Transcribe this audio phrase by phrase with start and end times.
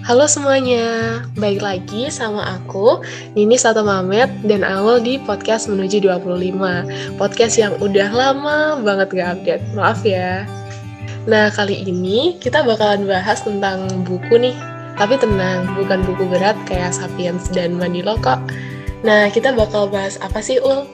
[0.00, 3.04] Halo semuanya, baik lagi sama aku,
[3.36, 7.18] Nini Sato Mamet, dan awal di podcast Menuju 25.
[7.20, 10.48] Podcast yang udah lama banget gak update, maaf ya.
[11.28, 14.56] Nah, kali ini kita bakalan bahas tentang buku nih.
[14.96, 18.40] Tapi tenang, bukan buku berat kayak Sapiens dan Mandilo kok.
[19.04, 20.88] Nah, kita bakal bahas apa sih, Ul?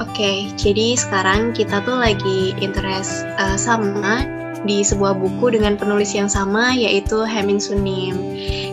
[0.00, 6.26] Oke, jadi sekarang kita tuh lagi interest uh, sama di sebuah buku dengan penulis yang
[6.26, 8.16] sama yaitu Hemin Sunim.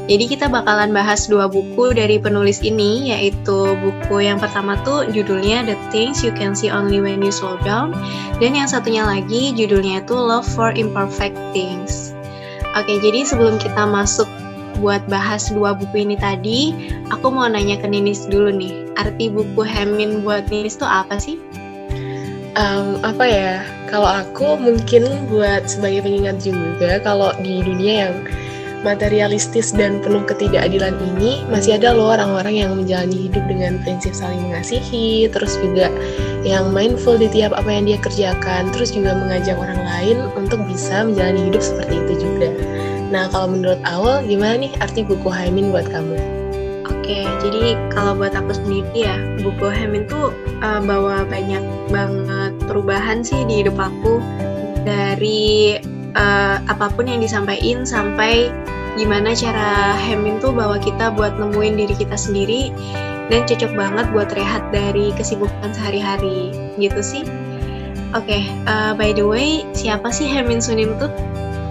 [0.05, 5.65] Jadi kita bakalan bahas dua buku dari penulis ini yaitu buku yang pertama tuh judulnya
[5.65, 7.93] The Things You Can See Only When You Slow Down
[8.37, 12.13] dan yang satunya lagi judulnya itu Love for Imperfect Things.
[12.77, 14.29] Oke, jadi sebelum kita masuk
[14.83, 16.75] buat bahas dua buku ini tadi,
[17.07, 18.91] aku mau nanya ke Ninis dulu nih.
[18.99, 21.39] Arti buku Hemin buat Ninis tuh apa sih?
[22.55, 23.63] Um, apa ya?
[23.85, 28.15] Kalau aku mungkin buat sebagai pengingat juga kalau di dunia yang
[28.85, 34.45] materialistis dan penuh ketidakadilan ini masih ada loh orang-orang yang menjalani hidup dengan prinsip saling
[34.45, 35.89] mengasihi, terus juga
[36.45, 41.01] yang mindful di tiap apa yang dia kerjakan, terus juga mengajak orang lain untuk bisa
[41.01, 42.53] menjalani hidup seperti itu juga.
[43.09, 46.34] Nah, kalau menurut awal gimana nih arti buku Haimin buat kamu?
[47.05, 49.13] Oke, jadi kalau buat aku sendiri ya,
[49.45, 50.33] buku Haimin tuh
[50.65, 51.61] uh, bawa banyak
[51.93, 54.17] banget perubahan sih di hidup aku
[54.81, 55.77] dari
[56.17, 58.49] uh, apa pun yang disampaikan sampai
[58.97, 62.73] gimana cara Hemin tuh bawa kita buat nemuin diri kita sendiri
[63.29, 67.21] dan cocok banget buat rehat dari kesibukan sehari-hari gitu sih.
[68.17, 71.13] Oke, okay, uh, by the way, siapa sih Hemin Sunim tuh?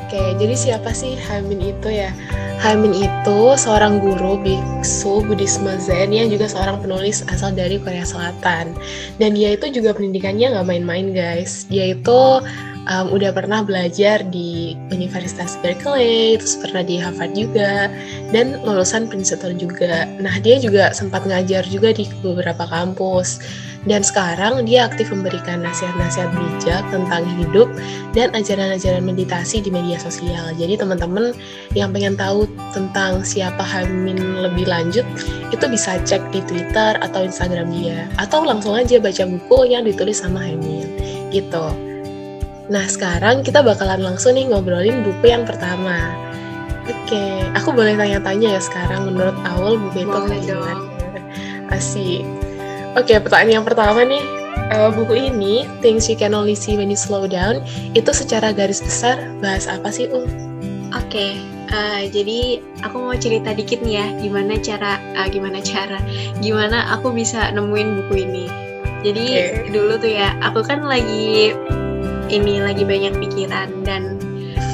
[0.06, 2.14] Oke, okay, jadi siapa sih Hemin itu ya?
[2.62, 8.76] Hemin itu seorang guru biksu Buddhisme Zen yang juga seorang penulis asal dari Korea Selatan.
[9.18, 11.66] Dan dia itu juga pendidikannya nggak main-main guys.
[11.66, 12.42] Dia itu
[12.88, 17.88] um, udah pernah belajar di Universitas Berkeley, terus pernah di Harvard juga,
[18.32, 20.08] dan lulusan Princeton juga.
[20.20, 23.40] Nah, dia juga sempat ngajar juga di beberapa kampus.
[23.84, 27.68] Dan sekarang dia aktif memberikan nasihat-nasihat bijak tentang hidup
[28.16, 30.56] dan ajaran-ajaran meditasi di media sosial.
[30.56, 31.36] Jadi teman-teman
[31.76, 35.04] yang pengen tahu tentang siapa Hamin lebih lanjut,
[35.52, 38.08] itu bisa cek di Twitter atau Instagram dia.
[38.16, 40.88] Atau langsung aja baca buku yang ditulis sama Hamin.
[41.28, 41.66] Gitu.
[42.72, 46.16] Nah, sekarang kita bakalan langsung nih ngobrolin buku yang pertama.
[46.84, 50.80] Oke, aku boleh tanya-tanya ya sekarang menurut awal buku itu boleh dong.
[51.68, 52.43] Asik.
[52.94, 54.22] Oke, pertanyaan yang pertama nih,
[54.70, 57.58] uh, buku ini Things You Can Only See When You Slow Down
[57.98, 60.30] itu secara garis besar bahas apa sih, Ul?
[60.94, 61.34] Oke,
[61.74, 65.98] uh, jadi aku mau cerita dikit nih ya, gimana cara, uh, gimana cara,
[66.38, 68.46] gimana aku bisa nemuin buku ini.
[69.02, 69.74] Jadi okay.
[69.74, 71.50] dulu tuh ya, aku kan lagi
[72.30, 74.22] ini lagi banyak pikiran dan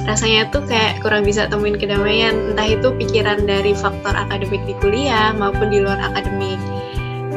[0.05, 5.33] rasanya tuh kayak kurang bisa temuin kedamaian entah itu pikiran dari faktor akademik di kuliah
[5.33, 6.61] maupun di luar akademik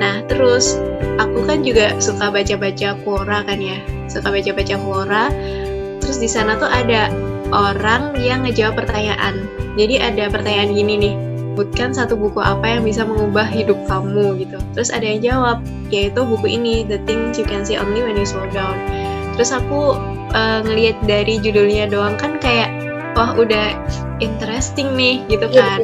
[0.03, 0.75] nah terus
[1.15, 3.79] aku kan juga suka baca-baca Quora kan ya.
[4.11, 5.25] Suka baca-baca Quora.
[6.03, 7.07] Terus di sana tuh ada
[7.55, 9.47] orang yang ngejawab pertanyaan.
[9.79, 11.15] Jadi ada pertanyaan gini nih
[11.53, 14.41] sebutkan satu buku apa yang bisa mengubah hidup kamu?
[14.41, 14.57] gitu.
[14.75, 15.57] Terus ada yang jawab
[15.93, 18.75] yaitu buku ini The Things You Can See Only When You Slow Down.
[19.37, 19.95] Terus aku
[20.33, 22.73] uh, ngelihat dari judulnya doang kan kayak
[23.13, 23.77] wah udah
[24.17, 25.79] interesting nih gitu iya, kan.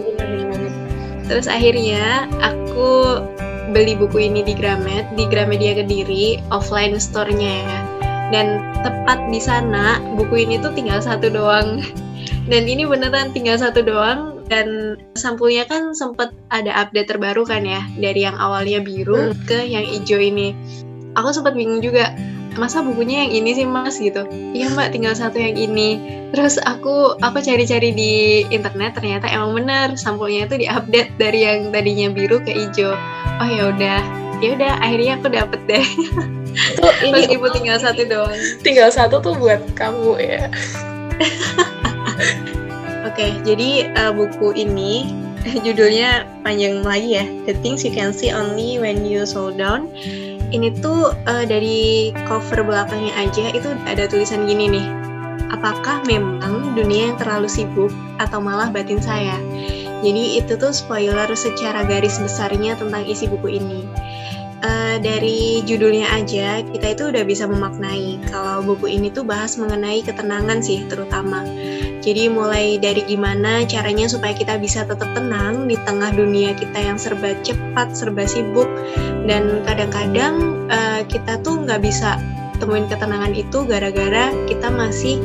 [1.29, 3.21] terus akhirnya aku
[3.71, 7.79] beli buku ini di Gramet di Gramedia Kediri offline store-nya ya.
[8.29, 11.81] Dan tepat di sana buku ini tuh tinggal satu doang.
[12.51, 17.85] Dan ini beneran tinggal satu doang dan sampulnya kan sempet ada update terbaru kan ya
[18.01, 19.45] dari yang awalnya biru hmm.
[19.45, 20.57] ke yang hijau ini.
[21.13, 22.17] Aku sempat bingung juga
[22.57, 23.99] masa bukunya yang ini sih mas?
[23.99, 24.25] Gitu.
[24.55, 26.21] Iya mbak tinggal satu yang ini.
[26.33, 32.09] Terus aku aku cari-cari di internet ternyata emang bener sampulnya itu diupdate dari yang tadinya
[32.09, 32.93] biru ke hijau.
[33.41, 34.01] Oh ya udah.
[34.39, 35.85] Ya udah akhirnya aku dapet deh.
[36.53, 38.39] Itu ini ibu tinggal satu doang.
[38.63, 40.47] tinggal satu tuh buat kamu ya.
[43.09, 45.11] Oke okay, jadi uh, buku ini
[45.65, 47.25] judulnya panjang lagi ya.
[47.47, 49.91] The Things You Can See Only When You Slow Down
[50.49, 54.87] ini tuh uh, dari cover belakangnya aja itu ada tulisan gini nih.
[55.49, 57.89] Apakah memang dunia yang terlalu sibuk
[58.21, 59.37] atau malah batin saya?
[59.99, 63.83] Jadi itu tuh spoiler secara garis besarnya tentang isi buku ini.
[64.59, 70.03] Uh, dari judulnya aja kita itu udah bisa memaknai kalau buku ini tuh bahas mengenai
[70.03, 71.47] ketenangan sih terutama.
[72.03, 76.99] Jadi mulai dari gimana caranya supaya kita bisa tetap tenang di tengah dunia kita yang
[76.99, 78.67] serba cepat, serba sibuk,
[79.31, 82.19] dan kadang-kadang uh, kita tuh nggak bisa
[82.59, 85.23] temuin ketenangan itu gara-gara kita masih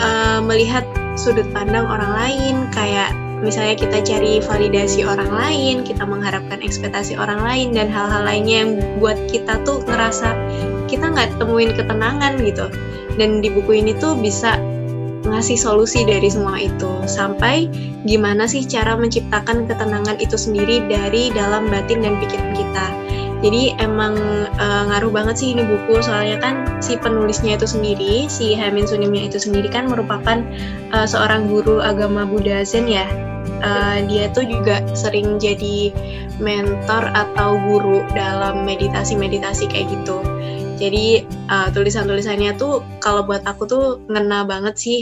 [0.00, 0.88] uh, melihat
[1.20, 7.42] sudut pandang orang lain kayak misalnya kita cari validasi orang lain, kita mengharapkan ekspektasi orang
[7.42, 8.70] lain dan hal-hal lainnya yang
[9.02, 10.32] buat kita tuh ngerasa
[10.86, 12.70] kita nggak temuin ketenangan gitu.
[13.18, 14.56] Dan di buku ini tuh bisa
[15.26, 17.02] ngasih solusi dari semua itu.
[17.10, 17.66] Sampai
[18.06, 22.86] gimana sih cara menciptakan ketenangan itu sendiri dari dalam batin dan pikiran kita.
[23.42, 24.14] Jadi emang
[24.54, 25.98] uh, ngaruh banget sih ini buku.
[25.98, 30.46] Soalnya kan si penulisnya itu sendiri si Hamin Sunimnya itu sendiri kan merupakan
[30.94, 33.31] uh, seorang guru agama Buddha Zen ya
[33.64, 35.94] uh, dia tuh juga sering jadi
[36.42, 40.20] mentor atau guru dalam meditasi-meditasi kayak gitu
[40.76, 45.00] jadi uh, tulisan-tulisannya tuh kalau buat aku tuh ngena banget sih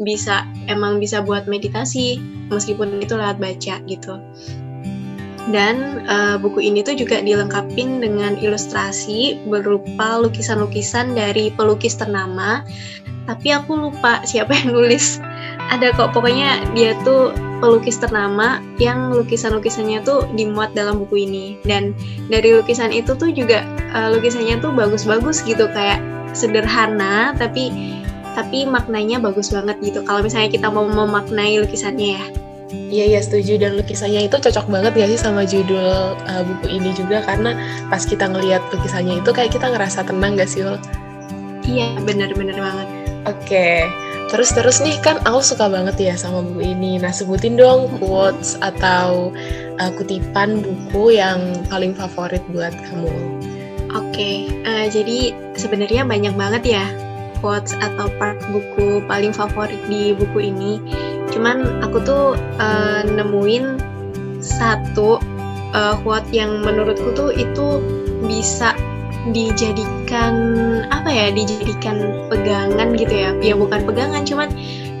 [0.00, 4.14] bisa emang bisa buat meditasi meskipun itu lewat baca gitu
[5.48, 12.60] dan uh, buku ini tuh juga dilengkapi dengan ilustrasi berupa lukisan-lukisan dari pelukis ternama.
[13.24, 15.20] Tapi aku lupa siapa yang nulis.
[15.68, 21.60] Ada kok pokoknya dia tuh pelukis ternama yang lukisan-lukisannya tuh dimuat dalam buku ini.
[21.66, 21.92] Dan
[22.32, 26.00] dari lukisan itu tuh juga uh, lukisannya tuh bagus-bagus gitu kayak
[26.32, 27.72] sederhana tapi
[28.36, 30.00] tapi maknanya bagus banget gitu.
[30.06, 32.24] Kalau misalnya kita mau memaknai lukisannya ya.
[32.68, 36.92] Iya iya setuju dan lukisannya itu cocok banget gak sih sama judul uh, buku ini
[36.92, 37.56] juga karena
[37.88, 40.64] pas kita ngelihat lukisannya itu kayak kita ngerasa tenang gak sih?
[41.64, 42.88] Iya bener-bener banget.
[43.28, 47.00] Oke, terus terus nih kan aku suka banget ya sama buku ini.
[47.00, 49.32] Nah sebutin dong quotes atau
[49.80, 53.08] uh, kutipan buku yang paling favorit buat kamu.
[53.96, 56.86] Oke, uh, jadi sebenarnya banyak banget ya
[57.40, 60.82] quotes atau part buku paling favorit di buku ini
[61.30, 62.26] cuman aku tuh
[62.58, 63.78] uh, nemuin
[64.42, 65.22] satu
[65.74, 67.82] uh, quote yang menurutku tuh itu
[68.26, 68.74] bisa
[69.32, 70.34] dijadikan
[70.88, 74.48] apa ya dijadikan pegangan gitu ya ya bukan pegangan cuman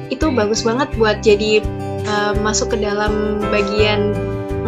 [0.08, 1.60] itu bagus banget buat jadi
[2.08, 4.16] uh, masuk ke dalam bagian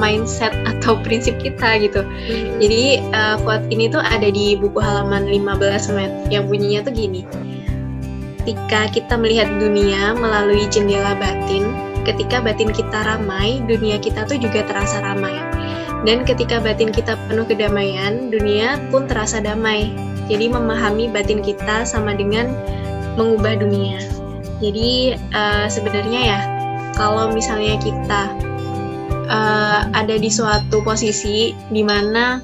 [0.01, 2.01] mindset atau prinsip kita gitu.
[2.01, 2.57] Hmm.
[2.57, 7.25] Jadi uh, quote ini tuh ada di buku halaman 15 met yang bunyinya tuh gini
[8.41, 11.71] ketika kita melihat dunia melalui jendela batin,
[12.09, 15.37] ketika batin kita ramai, dunia kita tuh juga terasa ramai.
[16.00, 19.93] Dan ketika batin kita penuh kedamaian, dunia pun terasa damai.
[20.32, 22.55] Jadi memahami batin kita sama dengan
[23.20, 24.00] mengubah dunia.
[24.64, 26.41] Jadi uh, sebenarnya ya,
[26.97, 28.32] kalau misalnya kita
[29.29, 32.41] uh, ada di suatu posisi di mana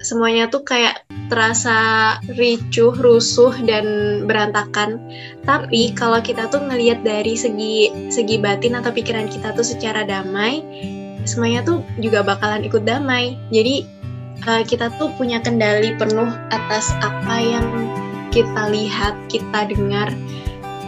[0.00, 3.84] semuanya tuh kayak terasa ricuh, rusuh dan
[4.24, 5.02] berantakan.
[5.42, 10.62] Tapi kalau kita tuh ngelihat dari segi segi batin atau pikiran kita tuh secara damai,
[11.26, 13.36] semuanya tuh juga bakalan ikut damai.
[13.50, 13.84] Jadi
[14.46, 17.66] uh, kita tuh punya kendali penuh atas apa yang
[18.30, 20.08] kita lihat, kita dengar,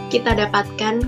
[0.07, 1.05] kita dapatkan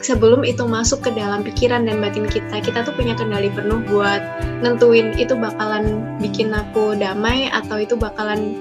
[0.00, 2.62] sebelum itu masuk ke dalam pikiran dan batin kita.
[2.62, 4.22] Kita tuh punya kendali penuh buat
[4.64, 8.56] nentuin itu bakalan bikin aku damai atau itu bakalan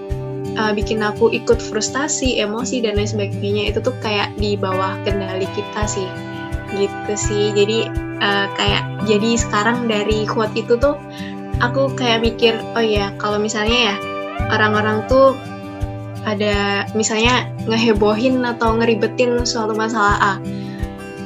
[0.60, 3.71] uh, bikin aku ikut frustasi emosi dan lain sebagainya.
[3.71, 6.07] Itu tuh kayak di bawah kendali kita sih.
[6.75, 7.54] Gitu sih.
[7.56, 10.95] Jadi uh, kayak jadi sekarang dari quote itu tuh
[11.60, 13.95] aku kayak mikir oh ya kalau misalnya ya
[14.51, 15.36] orang-orang tuh
[16.27, 20.33] ada misalnya ngehebohin atau ngeribetin suatu masalah A.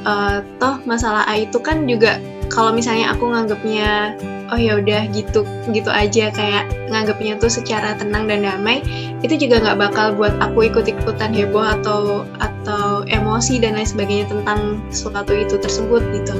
[0.04, 2.20] Uh, toh masalah A itu kan juga
[2.52, 4.12] kalau misalnya aku nganggapnya
[4.52, 8.84] oh ya udah gitu gitu aja kayak nganggapnya tuh secara tenang dan damai
[9.24, 14.84] itu juga nggak bakal buat aku ikut-ikutan heboh atau atau emosi dan lain sebagainya tentang
[14.92, 16.34] sesuatu itu tersebut gitu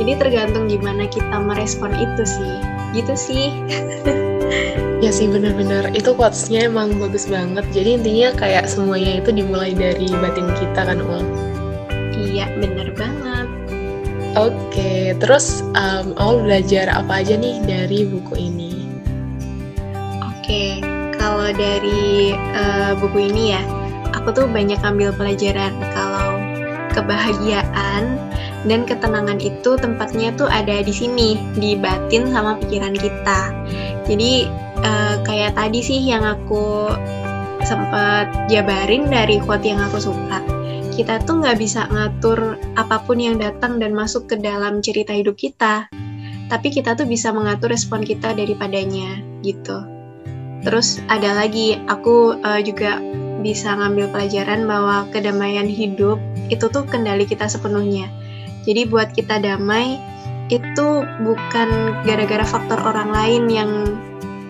[0.00, 2.56] jadi tergantung gimana kita merespon itu sih.
[2.96, 3.46] Gitu sih.
[5.00, 7.64] Ya sih bener-bener itu quotesnya emang bagus banget.
[7.72, 11.24] Jadi intinya kayak semuanya itu dimulai dari batin kita kan Ul
[12.20, 13.48] Iya, bener banget.
[14.36, 18.86] Oke, okay, terus um, Aul belajar apa aja nih dari buku ini?
[20.20, 20.70] Oke, okay,
[21.16, 23.62] kalau dari uh, buku ini ya,
[24.12, 25.72] aku tuh banyak ambil pelajaran.
[25.96, 26.38] Kalau
[26.92, 28.29] kebahagiaan
[28.68, 33.40] dan ketenangan itu tempatnya tuh ada di sini, di batin sama pikiran kita.
[34.04, 34.48] Jadi
[34.84, 36.92] uh, kayak tadi sih yang aku
[37.64, 40.60] sempat jabarin dari quote yang aku suka
[41.00, 45.32] kita tuh nggak bisa ngatur apa pun yang datang dan masuk ke dalam cerita hidup
[45.32, 45.88] kita.
[46.52, 49.80] Tapi kita tuh bisa mengatur respon kita daripadanya gitu.
[50.60, 53.00] Terus ada lagi, aku uh, juga
[53.40, 56.20] bisa ngambil pelajaran bahwa kedamaian hidup
[56.52, 58.12] itu tuh kendali kita sepenuhnya.
[58.64, 59.96] Jadi buat kita damai
[60.50, 60.88] itu
[61.22, 61.68] bukan
[62.02, 63.72] gara-gara faktor orang lain yang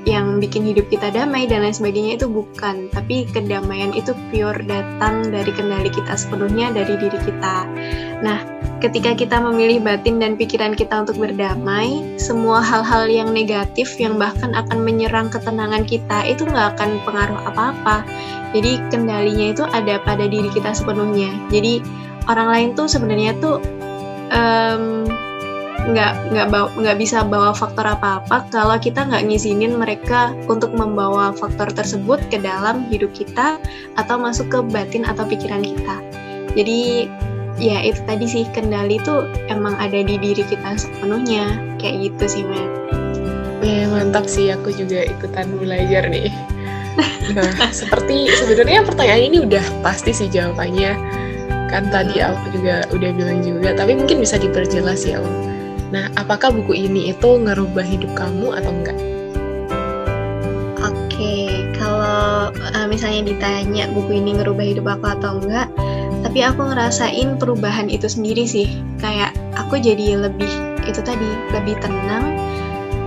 [0.09, 5.29] yang bikin hidup kita damai dan lain sebagainya itu bukan tapi kedamaian itu pure datang
[5.29, 7.69] dari kendali kita sepenuhnya dari diri kita
[8.25, 8.41] nah
[8.81, 14.57] ketika kita memilih batin dan pikiran kita untuk berdamai, semua hal-hal yang negatif yang bahkan
[14.57, 18.03] akan menyerang ketenangan kita itu nggak akan pengaruh apa-apa.
[18.57, 21.29] Jadi kendalinya itu ada pada diri kita sepenuhnya.
[21.53, 21.85] Jadi
[22.27, 23.61] orang lain tuh sebenarnya tuh
[25.91, 31.73] nggak nggak nggak bisa bawa faktor apa-apa kalau kita nggak ngizinin mereka untuk membawa faktor
[31.73, 33.59] tersebut ke dalam hidup kita
[33.99, 35.97] atau masuk ke batin atau pikiran kita.
[36.55, 37.11] Jadi
[37.59, 42.43] ya itu tadi sih kendali itu emang ada di diri kita sepenuhnya kayak gitu sih
[42.47, 42.71] Matt.
[43.61, 46.31] Ya mantap sih aku juga ikutan belajar nih.
[47.37, 50.97] Nah seperti sebenarnya pertanyaan ini udah pasti sih jawabannya
[51.71, 52.29] kan tadi hmm.
[52.29, 55.51] aku juga udah bilang juga tapi mungkin bisa diperjelas ya Om
[55.91, 58.99] Nah, apakah buku ini itu ngerubah hidup kamu atau enggak?
[60.87, 65.67] Oke, kalau uh, misalnya ditanya buku ini ngerubah hidup aku atau enggak,
[66.23, 68.71] tapi aku ngerasain perubahan itu sendiri sih.
[69.03, 70.51] Kayak aku jadi lebih
[70.87, 72.39] itu tadi, lebih tenang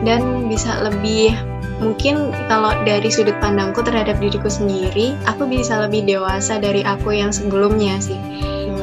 [0.04, 1.32] dan bisa lebih
[1.80, 7.32] mungkin kalau dari sudut pandangku terhadap diriku sendiri, aku bisa lebih dewasa dari aku yang
[7.32, 8.20] sebelumnya sih.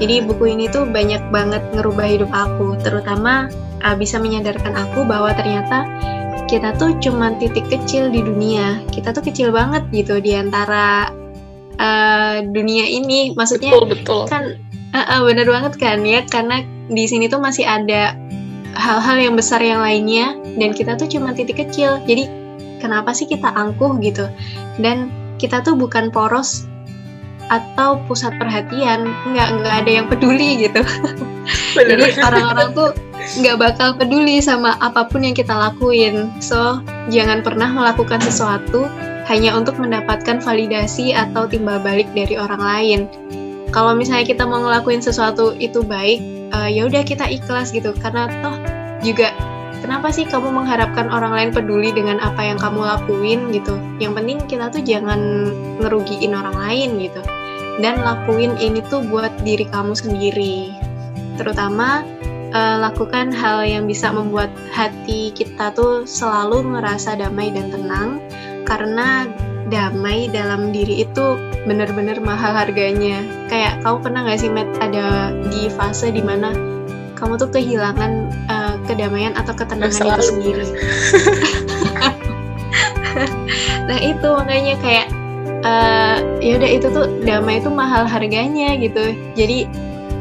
[0.00, 3.52] Jadi buku ini tuh banyak banget ngerubah hidup aku, terutama
[3.84, 5.84] uh, bisa menyadarkan aku bahwa ternyata
[6.48, 8.80] kita tuh cuma titik kecil di dunia.
[8.90, 11.12] Kita tuh kecil banget gitu di antara
[11.76, 13.36] uh, dunia ini.
[13.36, 14.22] Maksudnya betul, betul.
[14.26, 14.44] kan
[14.96, 18.16] uh, uh, bener banget kan ya karena di sini tuh masih ada
[18.74, 22.00] hal-hal yang besar yang lainnya dan kita tuh cuma titik kecil.
[22.08, 22.26] Jadi
[22.80, 24.26] kenapa sih kita angkuh gitu?
[24.80, 26.66] Dan kita tuh bukan poros
[27.50, 30.86] atau pusat perhatian nggak nggak ada yang peduli gitu
[31.78, 32.90] jadi orang-orang tuh
[33.38, 36.32] nggak bakal peduli sama apa pun yang kita lakuin.
[36.42, 38.88] So, jangan pernah melakukan sesuatu
[39.30, 43.00] hanya untuk mendapatkan validasi atau timbal balik dari orang lain.
[43.70, 46.18] Kalau misalnya kita mau ngelakuin sesuatu itu baik,
[46.50, 47.94] uh, ya udah kita ikhlas gitu.
[48.02, 48.58] Karena toh
[49.06, 49.30] juga
[49.78, 53.78] kenapa sih kamu mengharapkan orang lain peduli dengan apa yang kamu lakuin gitu?
[54.02, 55.20] Yang penting kita tuh jangan
[55.78, 57.22] ngerugiin orang lain gitu.
[57.80, 60.68] Dan lakuin ini tuh buat diri kamu sendiri.
[61.40, 62.04] Terutama
[62.52, 68.20] uh, lakukan hal yang bisa membuat hati kita tuh selalu merasa damai dan tenang
[68.68, 69.24] karena
[69.70, 73.24] damai dalam diri itu benar-benar mahal harganya.
[73.48, 76.52] Kayak kamu pernah gak sih Matt ada di fase di mana
[77.16, 78.12] kamu tuh kehilangan
[78.48, 80.64] uh, kedamaian atau ketenangan itu sendiri.
[83.88, 85.08] nah itu makanya kayak
[85.64, 89.14] uh, ya udah itu tuh damai itu mahal harganya gitu.
[89.36, 89.68] Jadi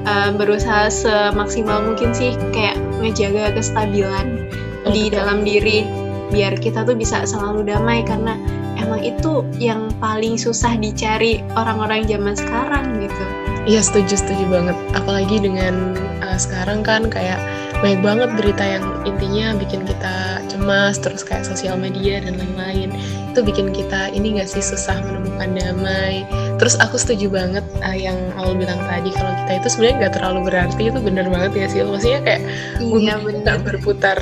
[0.08, 4.50] uh, berusaha semaksimal mungkin sih kayak ngejaga kestabilan
[4.86, 5.16] oh, di betul.
[5.20, 5.88] dalam diri
[6.30, 8.38] biar kita tuh bisa selalu damai karena
[8.78, 13.26] emang itu yang paling susah dicari orang-orang zaman sekarang gitu.
[13.68, 14.78] Iya setuju setuju banget.
[14.96, 15.94] Apalagi dengan
[16.24, 17.38] uh, sekarang kan kayak
[17.80, 22.92] banyak banget berita yang intinya bikin kita cemas terus kayak sosial media dan lain-lain
[23.30, 26.26] itu bikin kita ini gak sih susah menemukan damai.
[26.58, 30.40] Terus aku setuju banget uh, yang awal bilang tadi kalau kita itu sebenarnya nggak terlalu
[30.50, 31.80] berarti itu bener banget ya sih.
[31.86, 32.42] Maksudnya kayak
[32.82, 34.18] iya, nggak berputar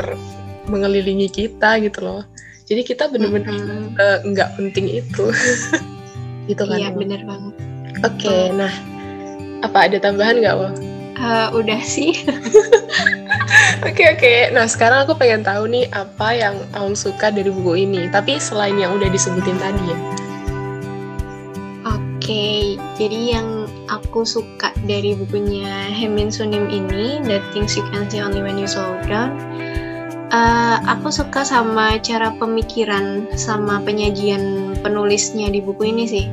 [0.67, 2.21] mengelilingi kita gitu loh.
[2.67, 3.55] Jadi kita bener-bener
[3.95, 4.39] eh, nggak mm -hmm.
[4.43, 5.25] uh, penting itu.
[6.47, 7.59] Gitu kan iya bener banget.
[8.07, 8.71] Oke okay, nah
[9.65, 10.69] apa ada tambahan nggak lo
[11.17, 12.13] uh, udah sih
[13.87, 14.33] Oke oke.
[14.51, 18.11] Nah sekarang aku pengen tahu nih apa yang Aum suka dari buku ini.
[18.11, 19.97] Tapi selain yang udah disebutin tadi ya.
[21.87, 28.19] Oke, jadi yang aku suka dari bukunya Hemin Sunim ini, The Things You Can See
[28.19, 29.31] Only When You Slow Down,
[30.35, 36.25] uh, aku suka sama cara pemikiran sama penyajian penulisnya di buku ini sih.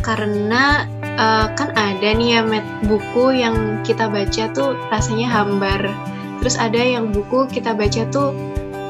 [0.00, 0.88] Karena
[1.20, 2.42] uh, kan ada nih ya
[2.88, 5.84] buku yang kita baca tuh rasanya hambar
[6.46, 8.30] terus ada yang buku kita baca tuh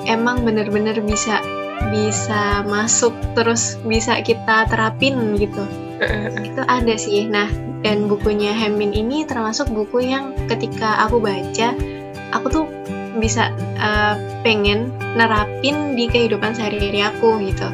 [0.04, 1.40] emang bener-bener bisa
[1.88, 5.64] bisa masuk terus bisa kita terapin gitu.
[6.36, 7.24] Itu ada sih.
[7.32, 7.48] Nah
[7.80, 11.72] dan bukunya Hemin ini termasuk buku yang ketika aku baca
[12.36, 12.68] aku tuh
[13.16, 13.48] bisa
[13.80, 17.72] uh, pengen nerapin di kehidupan sehari-hari aku gitu.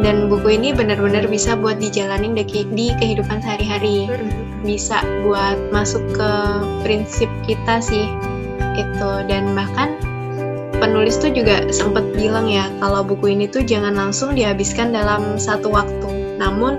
[0.00, 4.08] Dan buku ini benar-benar bisa buat dijalanin di, di kehidupan sehari-hari.
[4.64, 6.32] Bisa buat masuk ke
[6.80, 8.08] prinsip kita sih
[8.76, 9.96] itu dan bahkan
[10.78, 15.70] penulis tuh juga sempat bilang ya kalau buku ini tuh jangan langsung dihabiskan dalam satu
[15.70, 16.76] waktu namun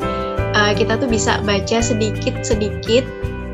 [0.56, 3.04] uh, kita tuh bisa baca sedikit-sedikit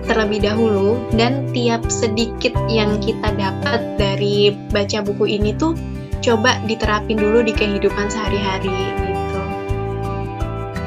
[0.05, 5.77] terlebih dahulu dan tiap sedikit yang kita dapat dari baca buku ini tuh
[6.21, 8.69] coba diterapin dulu di kehidupan sehari-hari
[9.07, 9.41] gitu.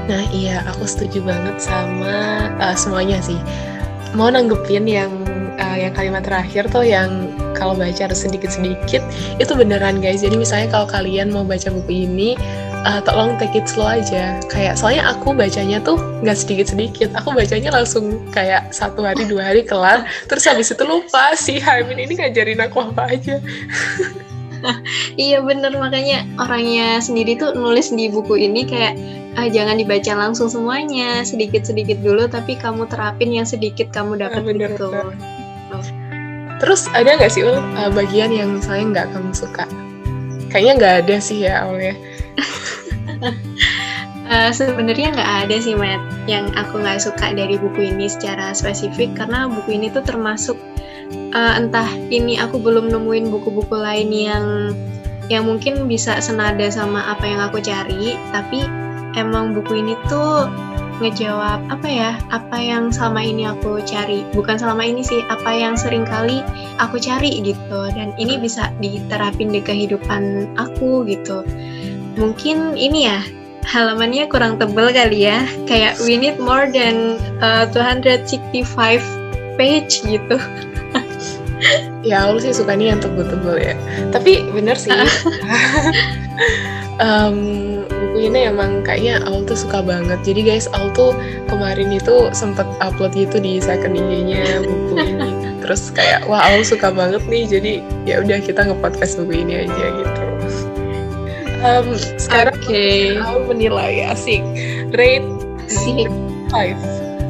[0.06, 3.38] Nah iya aku setuju banget sama uh, semuanya sih.
[4.14, 5.10] Mau nanggepin yang
[5.58, 9.00] uh, yang kalimat terakhir tuh yang kalau baca harus sedikit-sedikit
[9.38, 10.20] itu beneran guys.
[10.20, 12.34] Jadi misalnya kalau kalian mau baca buku ini
[12.84, 14.38] uh, tolong take it slow aja.
[14.52, 17.14] Kayak soalnya aku bacanya tuh nggak sedikit-sedikit.
[17.16, 20.04] Aku bacanya langsung kayak satu hari dua hari kelar.
[20.28, 23.40] Terus habis itu lupa si Harmin ini ngajarin aku apa aja.
[25.20, 28.96] iya bener makanya orangnya sendiri tuh nulis di buku ini kayak
[29.36, 34.46] ah, jangan dibaca langsung semuanya sedikit-sedikit dulu tapi kamu terapin yang sedikit kamu dapat ah,
[34.46, 35.33] bener, gitu bener.
[36.62, 39.64] Terus ada nggak sih ul uh, bagian yang misalnya nggak kamu suka?
[40.50, 41.94] Kayaknya nggak ada sih ya ul ya.
[44.30, 46.02] Uh, sebenarnya nggak ada sih Matt.
[46.30, 50.58] Yang aku nggak suka dari buku ini secara spesifik karena buku ini tuh termasuk
[51.34, 54.46] uh, entah ini aku belum nemuin buku-buku lain yang
[55.32, 58.68] yang mungkin bisa senada sama apa yang aku cari tapi
[59.16, 60.48] emang buku ini tuh
[61.02, 64.22] ngejawab apa ya apa yang selama ini aku cari.
[64.34, 66.42] Bukan selama ini sih apa yang sering kali
[66.78, 67.80] aku cari gitu.
[67.94, 71.42] Dan ini bisa diterapin di kehidupan aku gitu.
[72.14, 73.18] Mungkin ini ya
[73.66, 75.42] halamannya kurang tebel kali ya.
[75.66, 78.64] Kayak we need more than uh, 265
[79.58, 80.38] page gitu.
[82.04, 83.74] Ya aku sih suka nih yang tebel-tebel ya.
[84.12, 84.92] Tapi bener sih.
[87.02, 87.82] Um,
[88.26, 90.20] ini emang kayaknya Aul tuh suka banget.
[90.24, 91.12] Jadi guys, Aul tuh
[91.48, 95.30] kemarin itu sempet upload gitu di second IG-nya buku ini.
[95.64, 97.44] Terus kayak wah Aul suka banget nih.
[97.46, 97.72] Jadi
[98.08, 100.22] ya udah kita nge-podcast buku ini aja gitu.
[101.64, 103.16] Um, sekarang okay.
[103.20, 104.44] Aul menilai asik.
[104.92, 105.28] Rate
[105.68, 106.08] asik.
[106.52, 106.76] five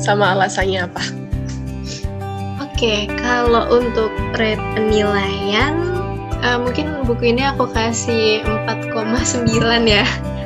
[0.02, 1.04] sama alasannya apa?
[2.58, 5.94] Oke, okay, kalau untuk rate penilaian
[6.44, 9.48] uh, mungkin buku ini aku kasih 4,9
[9.88, 10.04] ya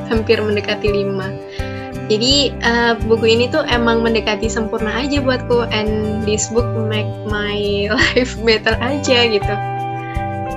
[0.09, 2.33] hampir mendekati 5 jadi
[2.65, 8.33] uh, buku ini tuh emang mendekati sempurna aja buatku and this book make my life
[8.41, 9.53] better aja gitu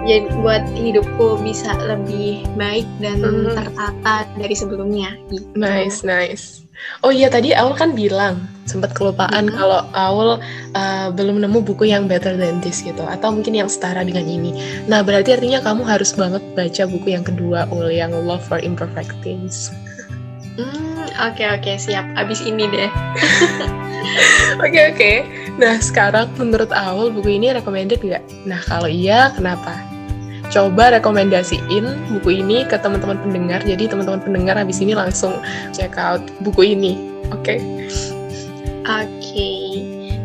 [0.03, 3.55] jadi buat hidupku bisa lebih baik dan mm-hmm.
[3.55, 5.47] tertata dari sebelumnya gitu.
[5.55, 6.67] nice nice
[7.07, 9.59] oh iya tadi Aul kan bilang sempat kelupaan mm-hmm.
[9.59, 10.31] kalau Aul
[10.75, 14.59] uh, belum nemu buku yang better than this gitu atau mungkin yang setara dengan ini
[14.91, 19.15] nah berarti artinya kamu harus banget baca buku yang kedua Ul yang Love for Imperfect
[19.23, 19.71] Things
[20.53, 22.05] Hmm, oke okay, oke okay, siap.
[22.13, 22.93] Abis ini deh.
[24.61, 24.69] Oke oke.
[24.69, 25.17] Okay, okay.
[25.57, 28.21] Nah sekarang menurut Aul buku ini recommended nggak?
[28.45, 29.92] Nah kalau iya kenapa?
[30.53, 33.65] Coba rekomendasiin buku ini ke teman-teman pendengar.
[33.65, 35.41] Jadi teman-teman pendengar habis ini langsung
[35.73, 37.09] check out buku ini.
[37.33, 37.57] Oke?
[37.57, 37.59] Okay?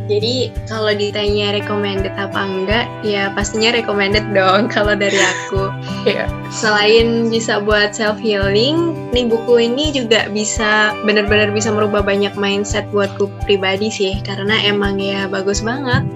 [0.08, 5.70] Jadi kalau ditanya recommended apa enggak, ya pastinya recommended dong kalau dari aku.
[6.08, 6.32] yeah.
[6.48, 12.88] Selain bisa buat self healing, nih buku ini juga bisa benar-benar bisa merubah banyak mindset
[12.96, 16.08] buatku pribadi sih, karena emang ya bagus banget.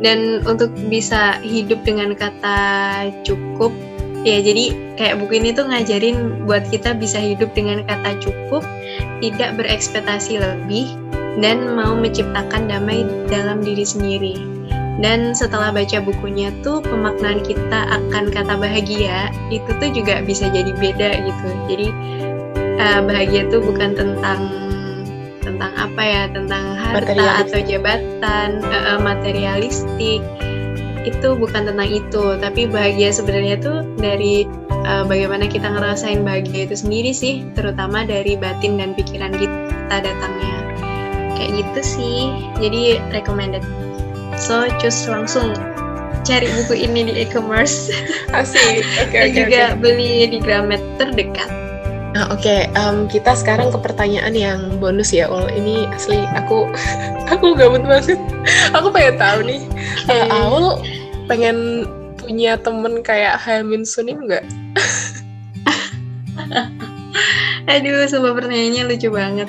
[0.00, 2.58] Dan untuk bisa hidup dengan kata
[3.26, 3.74] cukup,
[4.22, 8.62] ya jadi kayak buku ini tuh ngajarin buat kita bisa hidup dengan kata cukup,
[9.24, 10.92] tidak berekspektasi lebih,
[11.38, 14.34] dan mau menciptakan damai dalam diri sendiri.
[15.00, 20.76] Dan setelah baca bukunya tuh pemaknaan kita akan kata bahagia itu tuh juga bisa jadi
[20.76, 21.48] beda gitu.
[21.72, 21.88] Jadi
[22.76, 24.50] uh, bahagia tuh bukan tentang
[25.40, 30.20] tentang apa ya, tentang harta atau jabatan, uh, materialistik.
[31.00, 34.44] Itu bukan tentang itu, tapi bahagia sebenarnya tuh dari
[34.84, 40.69] uh, bagaimana kita ngerasain bahagia itu sendiri sih, terutama dari batin dan pikiran kita datangnya
[41.36, 42.18] kayak gitu sih
[42.58, 43.62] jadi recommended
[44.38, 45.54] so choose langsung
[46.24, 47.90] cari buku ini di e-commerce
[48.38, 49.78] asik okay, dan okay, juga okay.
[49.80, 51.48] beli di Gramet terdekat
[52.10, 52.66] Nah, oke, okay.
[52.74, 55.46] um, kita sekarang ke pertanyaan yang bonus ya, Ul.
[55.46, 56.66] Ini asli aku
[57.32, 58.18] aku gabut banget.
[58.74, 59.62] aku pengen tahu nih,
[60.10, 60.26] okay.
[60.26, 60.82] uh, Aul
[61.30, 61.86] pengen
[62.18, 64.42] punya temen kayak Hamin Sunim nggak?
[67.70, 69.46] Aduh, semua pertanyaannya lucu banget.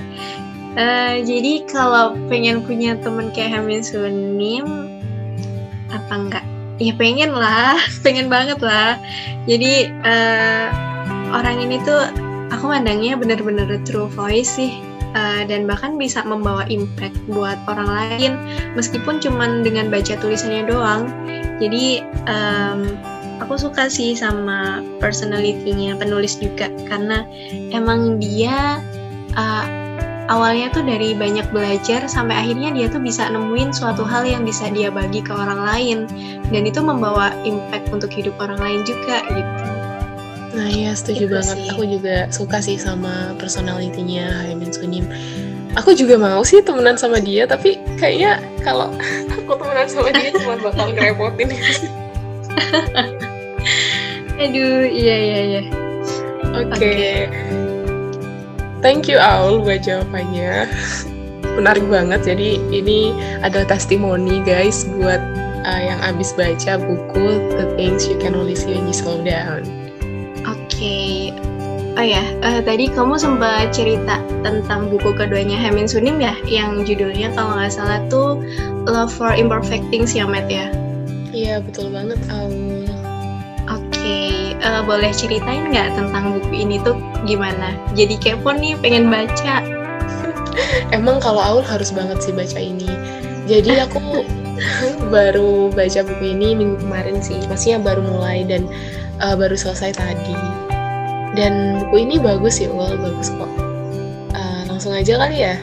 [0.79, 4.88] Uh, jadi kalau pengen punya temen kayak Hamin Sunim,
[5.91, 6.45] apa enggak?
[6.79, 8.95] Ya pengen lah, pengen banget lah.
[9.45, 10.67] Jadi uh,
[11.36, 12.07] orang ini tuh
[12.55, 14.71] aku mandangnya bener-bener true voice sih.
[15.12, 18.31] Uh, dan bahkan bisa membawa impact buat orang lain
[18.79, 21.12] meskipun cuman dengan baca tulisannya doang
[21.60, 21.99] jadi
[22.31, 22.95] um,
[23.43, 27.27] aku suka sih sama personality-nya penulis juga karena
[27.75, 28.79] emang dia
[29.36, 29.80] uh,
[30.31, 34.71] awalnya tuh dari banyak belajar sampai akhirnya dia tuh bisa nemuin suatu hal yang bisa
[34.71, 35.97] dia bagi ke orang lain
[36.55, 39.63] dan itu membawa impact untuk hidup orang lain juga gitu.
[40.55, 41.57] Nah iya setuju gitu banget.
[41.59, 41.67] Sih.
[41.75, 45.05] Aku juga suka sih sama personalitinya Haimin Sunim.
[45.71, 48.91] aku juga mau sih temenan sama dia tapi kayaknya kalau
[49.39, 51.47] aku temenan sama dia cuma bakal ngerepotin
[54.43, 55.61] aduh iya iya iya
[56.43, 56.91] oke okay.
[57.31, 57.70] okay.
[58.81, 60.69] Thank you Aul buat jawabannya
[61.57, 63.13] menarik banget jadi ini
[63.45, 65.21] ada testimoni guys buat
[65.63, 67.25] uh, yang abis baca buku
[67.57, 69.63] The Things You Can Only See When You Slow Down
[70.45, 71.31] oke okay.
[71.99, 77.35] Oh ya, uh, tadi kamu sempat cerita tentang buku keduanya Hemin Sunim ya, yang judulnya
[77.35, 78.39] kalau nggak salah tuh
[78.87, 80.71] Love for Imperfect Things ya, Matt ya?
[81.35, 82.87] Iya, betul banget, Aul.
[83.67, 86.95] Oke, okay, uh, eh, boleh ceritain nggak tentang buku ini tuh
[87.27, 87.75] gimana?
[87.93, 89.62] Jadi kepo nih, pengen baca.
[90.95, 92.89] Emang kalau Aul harus banget sih baca ini.
[93.49, 93.99] Jadi aku
[95.13, 98.69] baru baca buku ini minggu kemarin sih, maksudnya baru mulai dan
[99.21, 100.38] uh, baru selesai tadi
[101.36, 103.51] dan buku ini bagus ya Ul, bagus kok.
[104.36, 105.55] Uh, langsung aja kali ya?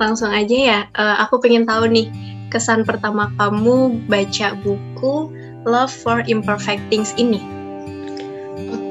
[0.00, 0.80] Langsung aja ya.
[0.96, 2.10] Uh, aku pengen tahu nih
[2.50, 5.30] kesan pertama kamu baca buku
[5.62, 7.38] Love for Imperfect Things ini.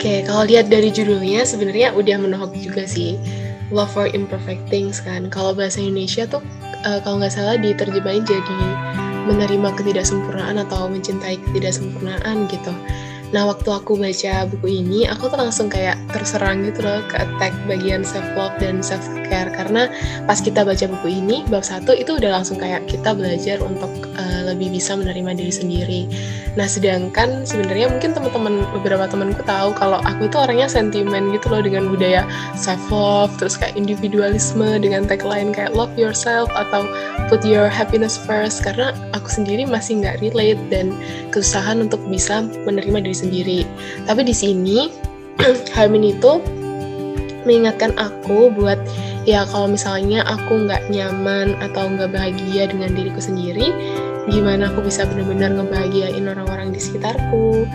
[0.02, 3.22] Oke, okay, kalau lihat dari judulnya sebenarnya udah menohok juga sih.
[3.70, 5.30] Love for Imperfect Things kan.
[5.30, 6.42] Kalau bahasa Indonesia tuh
[6.90, 8.58] uh, kalau nggak salah diterjemahin jadi
[9.30, 12.74] menerima ketidaksempurnaan atau mencintai ketidaksempurnaan gitu.
[13.30, 17.54] Nah, waktu aku baca buku ini, aku tuh langsung kayak terserang gitu loh ke attack
[17.70, 19.88] bagian self love dan self care karena
[20.28, 23.88] pas kita baca buku ini bab satu itu udah langsung kayak kita belajar untuk
[24.20, 26.02] uh, lebih bisa menerima diri sendiri.
[26.60, 31.64] Nah, sedangkan sebenarnya mungkin teman-teman beberapa temanku tahu kalau aku itu orangnya sentimen gitu loh
[31.64, 32.28] dengan budaya
[32.60, 36.84] self love, terus kayak individualisme dengan tagline kayak love yourself atau
[37.32, 40.92] put your happiness first karena aku sendiri masih nggak relate dan
[41.32, 43.60] kesusahan untuk bisa menerima diri sendiri.
[44.04, 44.92] Tapi di sini
[45.76, 46.44] Harmin itu
[47.44, 48.78] mengingatkan aku buat
[49.26, 53.70] ya kalau misalnya aku nggak nyaman atau nggak bahagia dengan diriku sendiri,
[54.30, 57.66] gimana aku bisa benar-benar ngebahagiain orang-orang di sekitarku.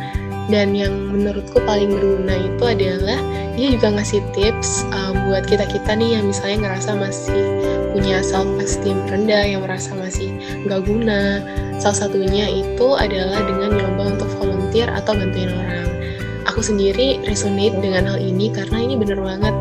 [0.47, 3.19] Dan yang menurutku paling berguna itu adalah
[3.59, 7.43] dia juga ngasih tips uh, buat kita-kita nih yang misalnya ngerasa masih
[7.91, 11.43] punya self esteem rendah, yang merasa masih nggak guna.
[11.83, 15.96] Salah satunya itu adalah dengan nyoba untuk volunteer atau bantuin orang.
[16.57, 19.53] Aku sendiri resonate dengan hal ini karena ini bener banget.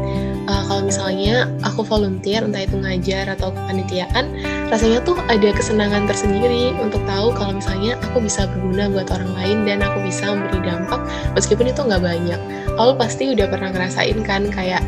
[0.47, 4.31] Uh, kalau misalnya aku volunteer entah itu ngajar atau kepanitiaan
[4.71, 9.58] rasanya tuh ada kesenangan tersendiri untuk tahu kalau misalnya aku bisa berguna buat orang lain
[9.67, 11.03] dan aku bisa memberi dampak
[11.36, 12.39] meskipun itu nggak banyak.
[12.79, 14.79] Kalau pasti udah pernah ngerasain kan kayak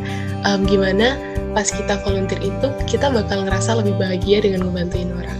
[0.47, 1.19] um, gimana
[1.51, 5.39] pas kita volunteer itu kita bakal ngerasa lebih bahagia dengan ngebantuin orang.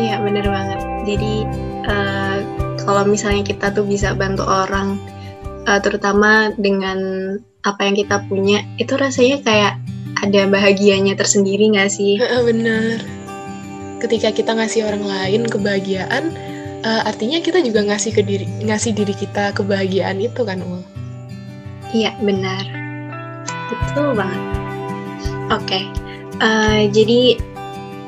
[0.00, 0.80] Iya bener banget.
[1.04, 1.32] Jadi
[1.84, 2.40] uh,
[2.80, 4.96] kalau misalnya kita tuh bisa bantu orang
[5.68, 6.98] uh, terutama dengan
[7.64, 9.74] apa yang kita punya itu rasanya kayak
[10.20, 12.20] ada bahagianya tersendiri nggak sih?
[12.48, 13.00] Bener.
[14.00, 16.28] Ketika kita ngasih orang lain kebahagiaan,
[16.84, 20.84] uh, artinya kita juga ngasih ke diri ngasih diri kita kebahagiaan itu kan, Ul?
[21.94, 22.64] Iya benar,
[23.70, 24.42] betul banget.
[25.48, 25.84] Oke, okay.
[26.42, 27.38] uh, eh, jadi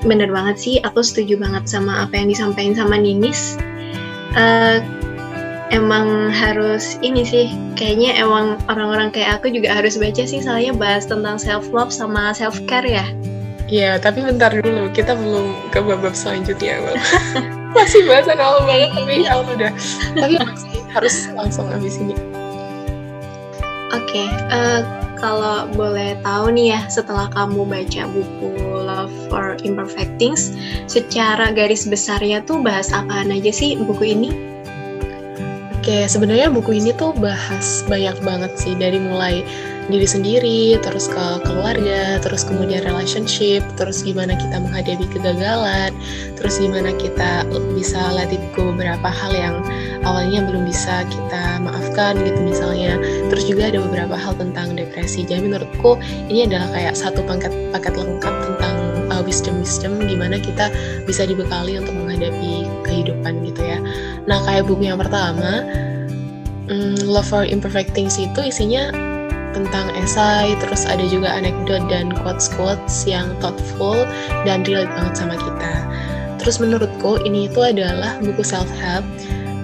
[0.03, 3.57] bener banget sih, aku setuju banget sama apa yang disampaikan sama Ninis.
[4.37, 4.83] Uh,
[5.77, 11.05] emang harus ini sih kayaknya emang orang-orang kayak aku juga harus baca sih soalnya bahas
[11.05, 13.07] tentang self love sama self care ya
[13.67, 16.79] Iya, tapi bentar dulu, kita belum ke bab-bab selanjutnya,
[17.75, 19.75] masih bahasan awal banget, tapi awal udah.
[20.15, 22.15] Tapi masih harus langsung habis ini.
[23.91, 24.81] Oke, okay, uh, eh,
[25.19, 28.55] kalau boleh tahu nih ya, setelah kamu baca buku
[28.87, 30.55] Love for Imperfect Things,
[30.87, 34.56] secara garis besarnya tuh bahas apaan aja sih buku ini?
[35.87, 39.47] Oke, sebenarnya buku ini tuh bahas banyak banget sih dari mulai
[39.87, 45.95] diri sendiri, terus ke keluarga, terus kemudian relationship, terus gimana kita menghadapi kegagalan,
[46.35, 49.57] terus gimana kita bisa it go beberapa hal yang
[50.03, 52.99] awalnya belum bisa kita maafkan gitu misalnya.
[53.31, 55.23] Terus juga ada beberapa hal tentang depresi.
[55.23, 58.77] Jadi menurutku ini adalah kayak satu paket paket lengkap tentang
[59.11, 60.71] uh, wisdom wisdom gimana kita
[61.07, 63.79] bisa dibekali untuk menghadapi kehidupan gitu ya.
[64.27, 65.63] Nah kayak buku yang pertama,
[66.71, 69.06] um, Love for Imperfect Things itu isinya
[69.57, 74.05] tentang esai, terus ada juga anekdot dan quotes-quotes yang thoughtful
[74.45, 75.75] dan relate banget sama kita.
[76.37, 79.03] Terus menurutku ini itu adalah buku self-help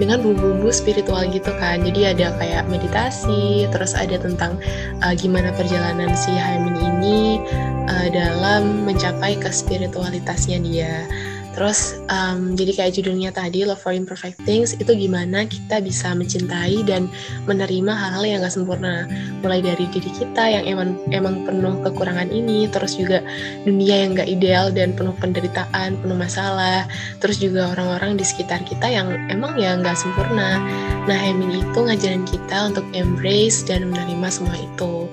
[0.01, 1.85] dengan bumbu-bumbu spiritual gitu kan.
[1.85, 4.57] Jadi ada kayak meditasi, terus ada tentang
[5.05, 7.39] uh, gimana perjalanan si Haimin ini
[7.87, 11.05] uh, dalam mencapai ke spiritualitasnya dia.
[11.53, 16.81] Terus um, jadi kayak judulnya tadi Love for Imperfect Things itu gimana kita bisa mencintai
[16.89, 17.13] dan
[17.45, 19.05] menerima hal-hal yang gak sempurna.
[19.45, 23.21] Mulai dari diri kita yang emang emang penuh kekurangan ini, terus juga
[23.69, 26.89] dunia yang gak ideal dan penuh penderitaan, penuh masalah.
[27.21, 30.57] Terus juga orang-orang di sekitar kita yang emang ya gak sempurna.
[31.05, 35.11] Nah, Hemin itu ngajarin kita untuk embrace dan menerima semua itu.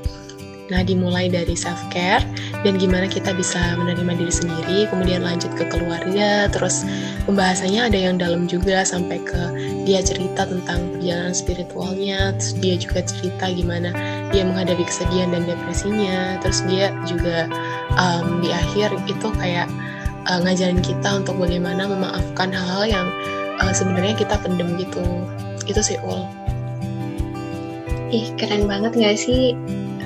[0.69, 2.21] Nah, dimulai dari self care
[2.61, 6.85] dan gimana kita bisa menerima diri sendiri, kemudian lanjut ke keluarga, terus
[7.25, 9.41] pembahasannya ada yang dalam juga sampai ke
[9.89, 13.89] dia cerita tentang perjalanan spiritualnya, terus dia juga cerita gimana
[14.29, 17.49] dia menghadapi kesedihan dan depresinya, terus dia juga
[17.97, 19.65] um, di akhir itu kayak
[20.29, 23.07] uh, ngajarin kita untuk bagaimana memaafkan hal-hal yang
[23.57, 25.01] uh, sebenarnya kita pendem gitu.
[25.65, 26.29] Itu sih ul.
[28.09, 29.53] Ih, keren banget gak sih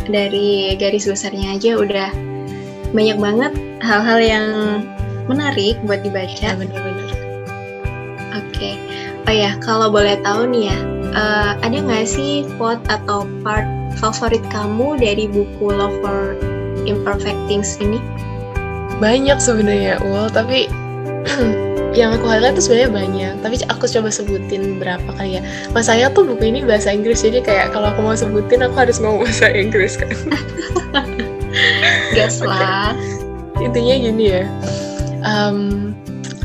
[0.09, 2.09] dari garis besarnya aja udah
[2.93, 4.47] banyak banget hal-hal yang
[5.27, 6.33] menarik buat dibaca.
[6.35, 7.09] Ya, bener-bener.
[8.37, 8.47] Oke.
[8.53, 8.75] Okay.
[9.23, 10.77] Oh ya, kalau boleh tahu nih ya,
[11.15, 13.65] uh, ada nggak sih quote atau part
[13.97, 16.35] favorit kamu dari buku Love for
[16.83, 18.03] Imperfect Things ini?
[18.99, 20.67] Banyak sebenarnya, Ul, tapi
[21.93, 25.41] yang aku highlight tuh sebenarnya banyak tapi aku coba sebutin berapa kali ya.
[25.71, 29.21] Masanya tuh buku ini bahasa Inggris jadi kayak kalau aku mau sebutin aku harus mau
[29.21, 30.11] bahasa Inggris kan.
[32.17, 32.97] Gas lah.
[33.61, 34.43] Intinya gini ya
[35.23, 35.91] um,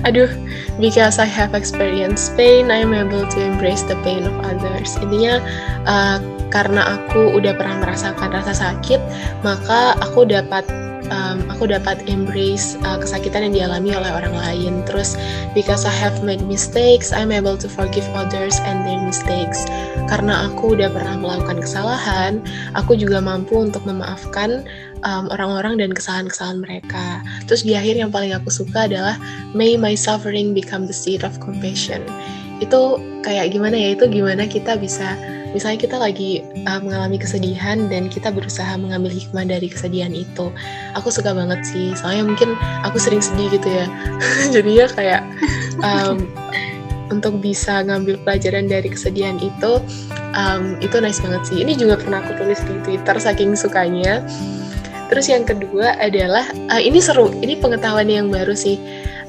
[0.06, 0.30] aduh
[0.78, 4.94] because I have experienced pain I am able to embrace the pain of others.
[5.02, 5.42] Intinya
[5.84, 9.02] uh, karena aku udah pernah merasakan rasa sakit
[9.44, 10.64] maka aku dapat
[11.10, 14.72] um, aku dapat embrace uh, kesakitan yang dialami oleh orang lain.
[14.84, 15.16] Terus
[15.52, 19.64] because I have made mistakes, I'm able to forgive others and their mistakes.
[20.08, 22.40] Karena aku udah pernah melakukan kesalahan,
[22.72, 24.64] aku juga mampu untuk memaafkan
[25.04, 27.20] um, orang-orang dan kesalahan-kesalahan mereka.
[27.50, 29.20] Terus di akhir yang paling aku suka adalah
[29.52, 32.00] may my suffering become the seed of compassion.
[32.58, 33.88] Itu kayak gimana ya?
[33.94, 35.14] Itu gimana kita bisa
[35.52, 40.52] misalnya kita lagi uh, mengalami kesedihan dan kita berusaha mengambil hikmah dari kesedihan itu.
[40.96, 41.94] Aku suka banget sih.
[41.96, 43.86] Soalnya mungkin aku sering sedih gitu ya.
[44.54, 45.22] Jadinya kayak
[45.86, 46.28] um,
[47.08, 49.80] untuk bisa ngambil pelajaran dari kesedihan itu
[50.36, 51.64] um, itu nice banget sih.
[51.64, 54.20] Ini juga pernah aku tulis di twitter saking sukanya.
[55.08, 57.32] Terus yang kedua adalah uh, ini seru.
[57.32, 58.76] Ini pengetahuan yang baru sih.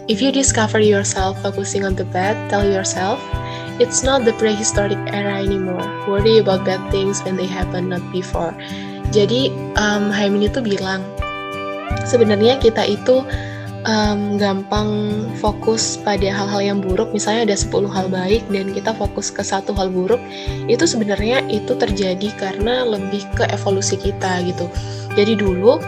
[0.10, 3.22] If you discover yourself focusing on the bad tell yourself
[3.80, 5.88] It's not the prehistoric era anymore.
[6.04, 8.52] Worry about bad things when they happen, not before.
[9.16, 11.02] Jadi um, Haimin itu bilang
[12.04, 13.24] sebenarnya kita itu
[13.88, 14.90] um, gampang
[15.40, 17.10] fokus pada hal-hal yang buruk.
[17.16, 20.20] Misalnya ada 10 hal baik dan kita fokus ke satu hal buruk,
[20.68, 24.68] itu sebenarnya itu terjadi karena lebih ke evolusi kita gitu.
[25.16, 25.80] Jadi dulu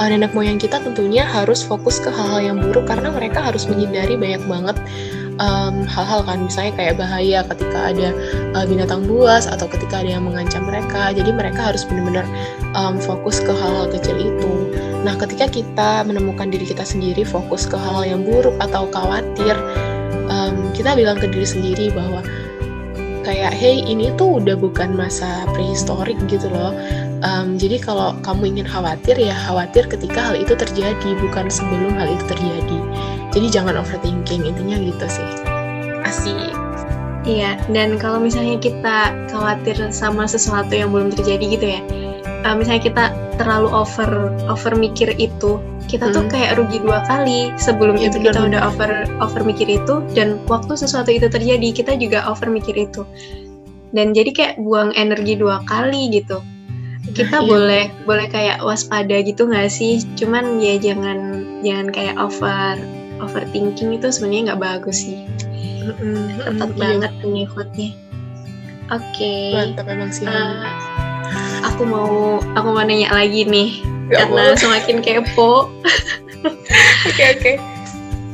[0.00, 4.16] uh, nenek moyang kita tentunya harus fokus ke hal-hal yang buruk karena mereka harus menghindari
[4.16, 4.76] banyak banget
[5.36, 8.08] hal-hal um, kan misalnya kayak bahaya ketika ada
[8.56, 11.12] uh, binatang buas atau ketika ada yang mengancam mereka.
[11.12, 12.24] Jadi mereka harus benar-benar
[12.72, 14.52] um, fokus ke hal-hal kecil itu.
[15.04, 19.54] Nah ketika kita menemukan diri kita sendiri fokus ke hal, -hal yang buruk atau khawatir
[20.32, 22.24] um, kita bilang ke diri sendiri bahwa
[23.26, 26.70] kayak hey ini tuh udah bukan masa prehistorik gitu loh.
[27.26, 32.06] Um, jadi kalau kamu ingin khawatir ya khawatir ketika hal itu terjadi bukan sebelum hal
[32.06, 32.78] itu terjadi
[33.36, 35.28] jadi jangan overthinking intinya gitu sih.
[36.02, 36.56] Asik.
[37.26, 41.82] Iya dan kalau misalnya kita khawatir sama sesuatu yang belum terjadi gitu ya
[42.46, 45.58] uh, misalnya kita terlalu over over mikir itu
[45.90, 46.14] kita hmm.
[46.14, 50.38] tuh kayak rugi dua kali sebelum ya, itu kita udah over over mikir itu dan
[50.46, 53.06] waktu sesuatu itu terjadi kita juga over mikir itu.
[53.94, 56.42] Dan jadi kayak buang energi dua kali gitu.
[57.14, 58.02] Kita nah, boleh iya.
[58.02, 60.02] boleh kayak waspada gitu nggak sih?
[60.18, 62.74] Cuman ya jangan jangan kayak over
[63.20, 65.24] overthinking itu sebenarnya nggak bagus sih
[65.86, 66.42] mm-hmm.
[66.44, 67.26] tepat mm, banget iya.
[67.30, 67.90] nih quote-nya
[68.92, 69.52] oke okay.
[69.54, 70.66] mantap emang sih uh,
[71.66, 74.58] aku mau aku mau nanya lagi nih Gak karena boleh.
[74.58, 75.52] semakin kepo
[76.46, 77.56] oke oke okay, okay.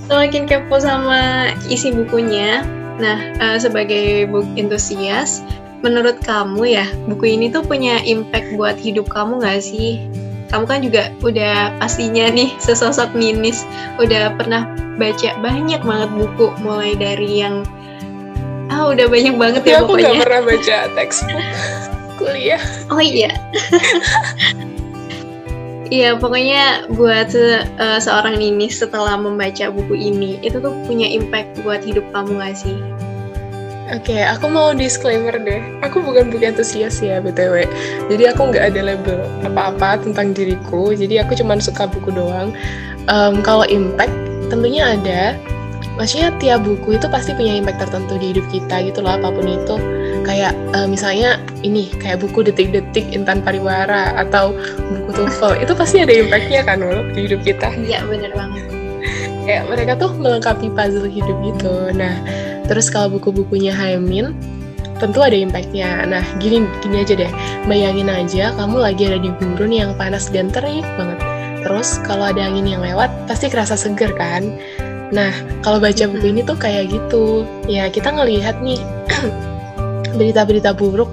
[0.06, 2.60] semakin kepo sama isi bukunya
[3.00, 5.40] nah uh, sebagai book entusias
[5.82, 9.98] menurut kamu ya buku ini tuh punya impact buat hidup kamu nggak sih
[10.52, 13.64] kamu kan juga udah pastinya nih sesosok minis
[13.96, 14.68] udah pernah
[15.00, 17.64] baca banyak banget buku mulai dari yang
[18.68, 21.44] ah udah banyak banget ya, ya pokoknya aku gak pernah baca textbook
[22.20, 22.62] kuliah.
[22.92, 23.32] Oh iya.
[25.92, 31.84] Iya, pokoknya buat uh, seorang Ninis setelah membaca buku ini, itu tuh punya impact buat
[31.84, 32.80] hidup kamu gak sih?
[33.92, 35.60] Oke, okay, aku mau disclaimer deh.
[35.84, 37.68] Aku bukan buku antusias ya, BTW.
[38.08, 40.96] Jadi aku nggak ada label apa-apa tentang diriku.
[40.96, 42.56] Jadi aku cuma suka buku doang.
[43.12, 44.16] Um, kalau impact,
[44.48, 45.36] tentunya ada.
[46.00, 49.44] maksudnya tiap buku itu pasti punya impact tertentu di hidup kita gitu loh apa pun
[49.44, 49.76] itu
[50.24, 54.56] kayak uh, misalnya ini kayak buku detik-detik Intan Pariwara atau
[54.88, 58.64] buku TOEFL itu pasti ada impactnya kan loh di hidup kita iya bener banget
[59.44, 62.16] kayak mereka tuh melengkapi puzzle hidup gitu nah
[62.72, 64.32] terus kalau buku-bukunya Haimin
[64.96, 66.08] tentu ada impactnya.
[66.08, 67.28] Nah, gini gini aja deh,
[67.68, 71.20] bayangin aja kamu lagi ada di gurun yang panas dan terik banget.
[71.60, 74.56] Terus kalau ada angin yang lewat, pasti kerasa seger kan?
[75.12, 77.44] Nah, kalau baca buku ini tuh kayak gitu.
[77.68, 78.80] Ya, kita ngelihat nih
[80.18, 81.12] berita-berita buruk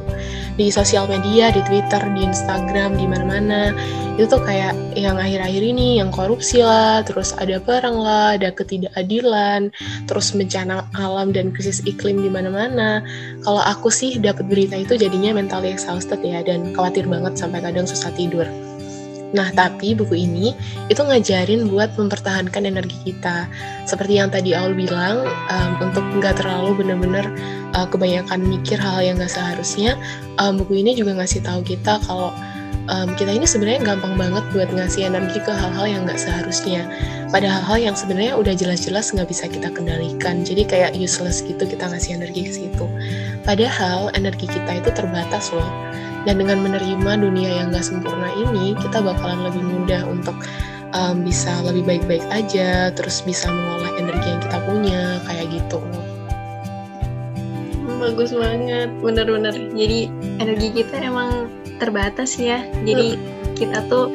[0.60, 3.72] di sosial media, di Twitter, di Instagram, di mana-mana.
[4.20, 9.72] Itu tuh kayak yang akhir-akhir ini yang korupsi lah, terus ada perang lah, ada ketidakadilan,
[10.12, 13.00] terus bencana alam dan krisis iklim di mana-mana.
[13.48, 17.88] Kalau aku sih dapat berita itu jadinya mentally exhausted ya dan khawatir banget sampai kadang
[17.88, 18.44] susah tidur.
[19.30, 20.58] Nah, tapi buku ini
[20.90, 23.46] itu ngajarin buat mempertahankan energi kita.
[23.86, 27.26] Seperti yang tadi Aul bilang, um, untuk nggak terlalu bener-bener
[27.78, 29.94] uh, kebanyakan mikir hal yang nggak seharusnya,
[30.42, 32.34] um, buku ini juga ngasih tahu kita kalau
[32.90, 36.90] um, kita ini sebenarnya gampang banget buat ngasih energi ke hal-hal yang nggak seharusnya.
[37.30, 40.42] Pada hal-hal yang sebenarnya udah jelas-jelas nggak bisa kita kendalikan.
[40.42, 42.86] Jadi kayak useless gitu kita ngasih energi ke situ.
[43.46, 45.70] Padahal energi kita itu terbatas loh
[46.28, 50.36] dan dengan menerima dunia yang gak sempurna ini kita bakalan lebih mudah untuk
[50.94, 55.80] um, bisa lebih baik-baik aja terus bisa mengolah energi yang kita punya kayak gitu.
[58.00, 59.56] Bagus banget bener-bener.
[59.76, 60.08] Jadi
[60.40, 61.52] energi kita emang
[61.84, 62.64] terbatas ya.
[62.88, 63.56] Jadi hmm.
[63.60, 64.12] kita tuh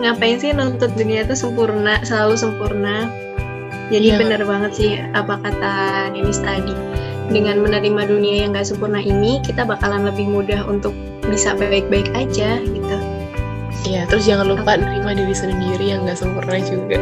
[0.00, 3.08] ngapain sih nuntut dunia itu sempurna selalu sempurna?
[3.92, 4.18] Jadi yeah.
[4.20, 5.74] bener banget sih apa kata
[6.16, 6.72] Denis tadi
[7.30, 10.96] dengan menerima dunia yang gak sempurna ini kita bakalan lebih mudah untuk
[11.28, 12.96] bisa baik-baik aja gitu.
[13.86, 16.98] Iya terus jangan lupa nerima diri sendiri yang gak sempurna juga.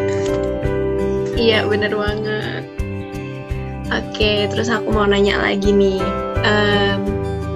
[1.38, 2.64] Iya bener banget.
[3.90, 6.02] Oke terus aku mau nanya lagi nih.
[6.40, 7.00] Um,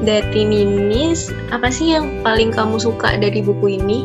[0.05, 4.05] dari Ninis apa sih yang paling kamu suka dari buku ini?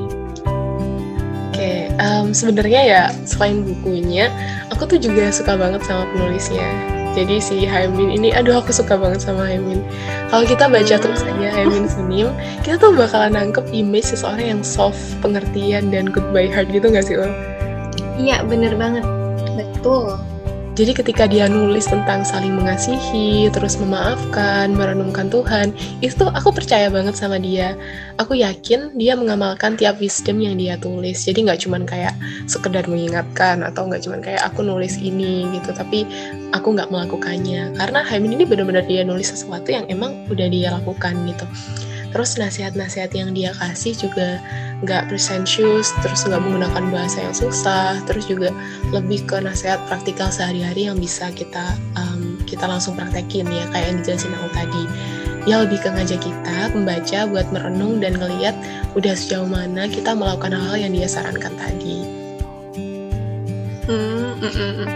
[1.52, 4.32] Oke um, sebenarnya ya selain bukunya
[4.72, 6.63] aku tuh juga suka banget sama penulisnya
[7.17, 9.82] jadi si Haimin ini aduh aku suka banget sama Haimin.
[10.30, 12.30] Kalau kita baca terus aja Haimin Sunim
[12.62, 17.06] kita tuh bakalan nangkep image seseorang yang soft pengertian dan good by heart gitu gak
[17.06, 17.32] sih Ul?
[18.19, 19.04] iya bener banget.
[19.56, 20.19] Betul
[20.80, 27.20] jadi ketika dia nulis tentang saling mengasihi, terus memaafkan, merenungkan Tuhan, itu aku percaya banget
[27.20, 27.76] sama dia.
[28.15, 31.28] Aku yakin dia mengamalkan tiap wisdom yang dia tulis.
[31.28, 32.15] Jadi nggak cuman kayak
[32.48, 36.08] sekedar mengingatkan atau nggak cuman kayak aku nulis ini gitu, tapi
[36.56, 37.76] aku nggak melakukannya.
[37.76, 41.44] Karena Haimin ini benar-benar dia nulis sesuatu yang emang udah dia lakukan gitu
[42.12, 44.41] terus nasihat-nasihat yang dia kasih juga
[44.86, 48.50] nggak presentious terus nggak menggunakan bahasa yang susah terus juga
[48.95, 53.98] lebih ke nasihat praktikal sehari-hari yang bisa kita um, kita langsung praktekin ya kayak yang
[54.02, 54.84] dijelasin aku tadi
[55.48, 58.56] dia lebih ke ngajak kita membaca buat merenung dan ngeliat
[58.93, 62.04] udah sejauh mana kita melakukan hal-hal yang dia sarankan tadi.
[63.89, 64.88] Hmm, mm, mm.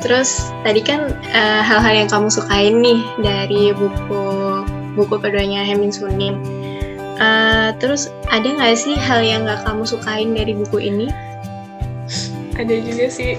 [0.00, 4.24] Terus tadi kan uh, hal-hal yang kamu sukain nih dari buku
[4.94, 6.38] buku keduanya Hemin Sunim.
[7.20, 11.06] Uh, terus ada nggak sih hal yang nggak kamu sukain dari buku ini?
[12.56, 13.36] Ada juga sih.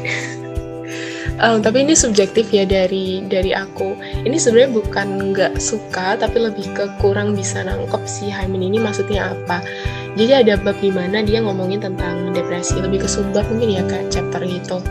[1.42, 3.98] um, tapi ini subjektif ya dari dari aku.
[4.22, 9.34] Ini sebenarnya bukan nggak suka, tapi lebih ke kurang bisa nangkep si Haimin ini maksudnya
[9.34, 9.66] apa.
[10.14, 14.14] Jadi ada bab di mana dia ngomongin tentang depresi, lebih ke subbab mungkin ya kayak
[14.14, 14.84] chapter gitu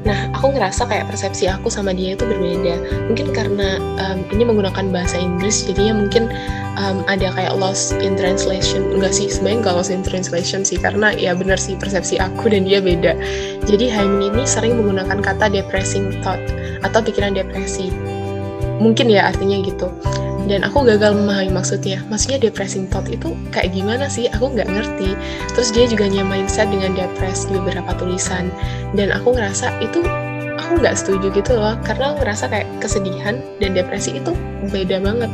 [0.00, 3.04] Nah, aku ngerasa kayak persepsi aku sama dia itu berbeda.
[3.12, 6.32] Mungkin karena um, ini menggunakan bahasa Inggris, jadinya mungkin
[6.80, 8.88] um, ada kayak loss in translation.
[8.96, 12.64] Enggak sih, sebenarnya nggak loss in translation sih, karena ya benar sih persepsi aku dan
[12.64, 13.12] dia beda.
[13.68, 16.40] Jadi Haimin ini sering menggunakan kata depressing thought
[16.80, 17.92] atau pikiran depresi.
[18.80, 19.92] Mungkin ya artinya gitu
[20.46, 22.00] dan aku gagal memahami maksudnya.
[22.08, 24.30] Maksudnya depressing thought itu kayak gimana sih?
[24.32, 25.12] Aku nggak ngerti.
[25.52, 28.48] Terus dia juga nyamain set dengan depres di beberapa tulisan.
[28.94, 30.00] Dan aku ngerasa itu
[30.70, 34.30] aku nggak setuju gitu loh karena ngerasa kayak kesedihan dan depresi itu
[34.70, 35.26] beda banget.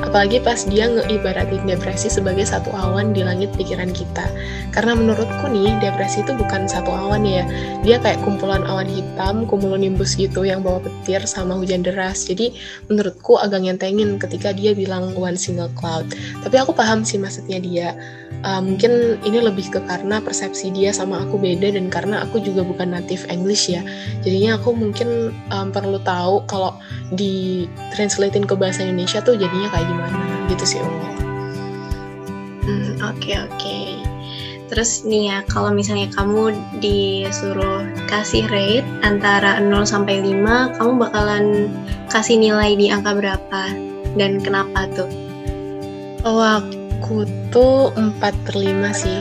[0.00, 4.26] Apalagi pas dia ngeibaratin depresi sebagai satu awan di langit pikiran kita.
[4.72, 7.44] Karena menurutku nih depresi itu bukan satu awan ya.
[7.84, 12.24] Dia kayak kumpulan awan hitam cumulonimbus gitu yang bawa petir sama hujan deras.
[12.24, 12.56] Jadi
[12.88, 16.08] menurutku agak nyentengin ketika dia bilang one single cloud.
[16.40, 17.92] Tapi aku paham sih maksudnya dia.
[18.40, 22.64] Uh, mungkin ini lebih ke karena persepsi dia sama aku beda dan karena aku juga
[22.64, 23.84] bukan native English ya.
[24.24, 26.74] Jadinya aku mungkin um, perlu tahu kalau
[27.12, 30.18] di translatein ke bahasa Indonesia tuh jadinya kayak gimana
[30.48, 31.08] gitu sih Ungu.
[32.64, 33.56] Hmm, oke okay, oke.
[33.60, 34.00] Okay.
[34.70, 41.44] Terus nih ya, kalau misalnya kamu disuruh kasih rate antara 0 sampai 5, kamu bakalan
[42.06, 43.62] kasih nilai di angka berapa?
[44.14, 45.10] Dan kenapa tuh?
[46.22, 49.20] Oh, aku tuh 4 per 5 sih.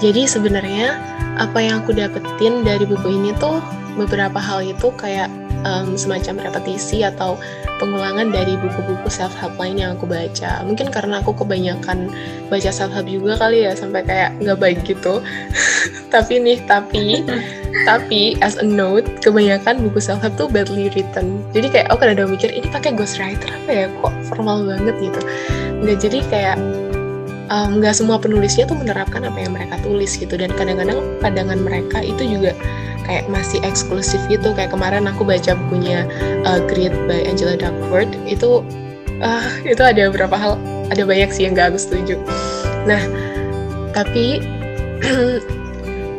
[0.00, 0.96] Jadi sebenarnya
[1.36, 3.60] apa yang aku dapetin dari buku ini tuh
[3.96, 5.28] beberapa hal itu kayak
[5.66, 7.38] um, semacam repetisi atau
[7.82, 10.62] pengulangan dari buku-buku self help lain yang aku baca.
[10.62, 12.10] Mungkin karena aku kebanyakan
[12.46, 15.18] baca self help juga kali ya sampai kayak nggak baik gitu.
[16.14, 17.26] tapi nih, tapi
[17.88, 21.42] tapi as a note, kebanyakan buku self help tuh badly written.
[21.50, 23.86] Jadi kayak aku kadang-kadang mikir ini pakai ghostwriter apa ya?
[24.02, 25.20] Kok formal banget gitu.
[25.82, 26.56] Nggak jadi kayak
[27.52, 32.00] nggak um, semua penulisnya tuh menerapkan apa yang mereka tulis gitu dan kadang-kadang pandangan mereka
[32.00, 32.56] itu juga
[33.06, 34.52] kayak masih eksklusif gitu.
[34.54, 36.06] Kayak kemarin aku baca bukunya
[36.46, 38.12] uh, Great by Angela Duckworth.
[38.26, 38.62] Itu
[39.22, 40.52] uh, itu ada beberapa hal
[40.90, 42.16] ada banyak sih yang gak aku setuju.
[42.84, 43.00] Nah
[43.92, 44.42] tapi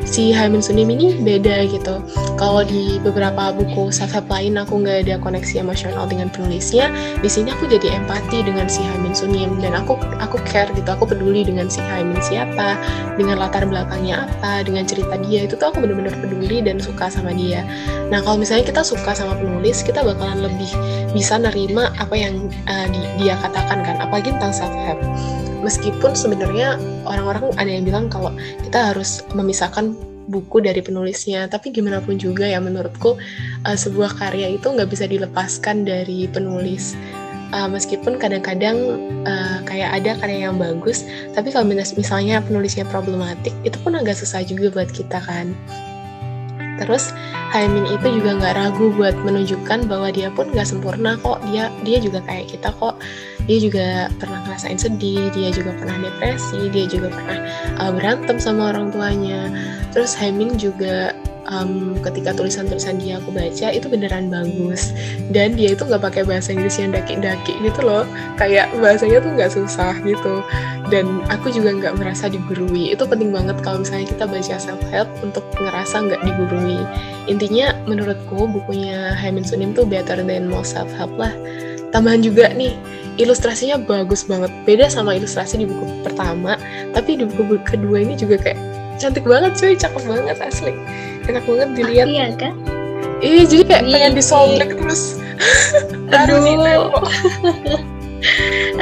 [0.06, 2.04] si Haimin Sunim ini beda gitu.
[2.36, 6.92] Kalau di beberapa buku self help lain aku nggak ada koneksi emosional dengan penulisnya,
[7.24, 11.08] di sini aku jadi empati dengan si Haimin Sunim dan aku aku care gitu, aku
[11.08, 12.76] peduli dengan si Haimin siapa,
[13.16, 17.32] dengan latar belakangnya apa, dengan cerita dia itu tuh aku bener-bener peduli dan suka sama
[17.32, 17.64] dia.
[18.12, 20.70] Nah kalau misalnya kita suka sama penulis, kita bakalan lebih
[21.16, 25.00] bisa nerima apa yang uh, di, dia katakan kan, apalagi tentang self help
[25.64, 26.76] meskipun sebenarnya
[27.14, 28.34] orang-orang ada yang bilang kalau
[28.66, 29.94] kita harus memisahkan
[30.28, 31.46] buku dari penulisnya.
[31.52, 33.20] Tapi gimana pun juga ya menurutku
[33.68, 36.98] uh, sebuah karya itu nggak bisa dilepaskan dari penulis.
[37.54, 38.98] Uh, meskipun kadang-kadang
[39.30, 41.06] uh, kayak ada karya yang bagus
[41.38, 45.54] tapi kalau misalnya penulisnya problematik itu pun agak susah juga buat kita kan
[46.84, 47.16] terus
[47.54, 51.38] Haimin itu juga nggak ragu buat menunjukkan bahwa dia pun nggak sempurna kok.
[51.54, 52.98] Dia dia juga kayak kita kok.
[53.46, 53.86] Dia juga
[54.18, 57.40] pernah ngerasain sedih dia juga pernah depresi dia juga pernah
[57.78, 59.54] uh, berantem sama orang tuanya.
[59.94, 61.14] Terus Haimin juga
[61.50, 64.96] um, ketika tulisan-tulisan dia aku baca itu beneran bagus.
[65.32, 68.08] Dan dia itu nggak pakai bahasa Inggris yang daki-daki gitu loh.
[68.40, 70.44] Kayak bahasanya tuh nggak susah gitu.
[70.92, 72.94] Dan aku juga nggak merasa digurui.
[72.94, 76.80] Itu penting banget kalau misalnya kita baca self help untuk ngerasa nggak digurui.
[77.28, 81.34] Intinya menurutku bukunya Haimin Sunim tuh better than most self help lah.
[81.94, 82.74] Tambahan juga nih
[83.22, 84.50] ilustrasinya bagus banget.
[84.66, 86.58] Beda sama ilustrasi di buku pertama
[86.94, 88.58] tapi di buku kedua ini juga kayak
[88.98, 89.74] cantik banget cuy.
[89.78, 90.74] Cakep banget asli
[91.30, 92.54] enak banget dilihat iya kan
[93.24, 93.94] iya jadi kayak Iyi.
[93.96, 95.18] pengen disobek terus
[96.18, 96.40] aduh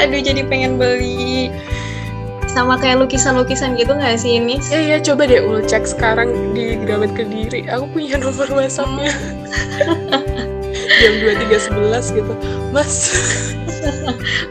[0.02, 1.50] aduh jadi pengen beli
[2.52, 4.60] sama kayak lukisan-lukisan gitu nggak sih ini?
[4.68, 7.64] Iya iya coba deh ul cek sekarang di Gramet Kediri.
[7.72, 9.08] Aku punya nomor WhatsAppnya.
[11.02, 12.34] Jam dua tiga sebelas gitu,
[12.76, 13.16] Mas.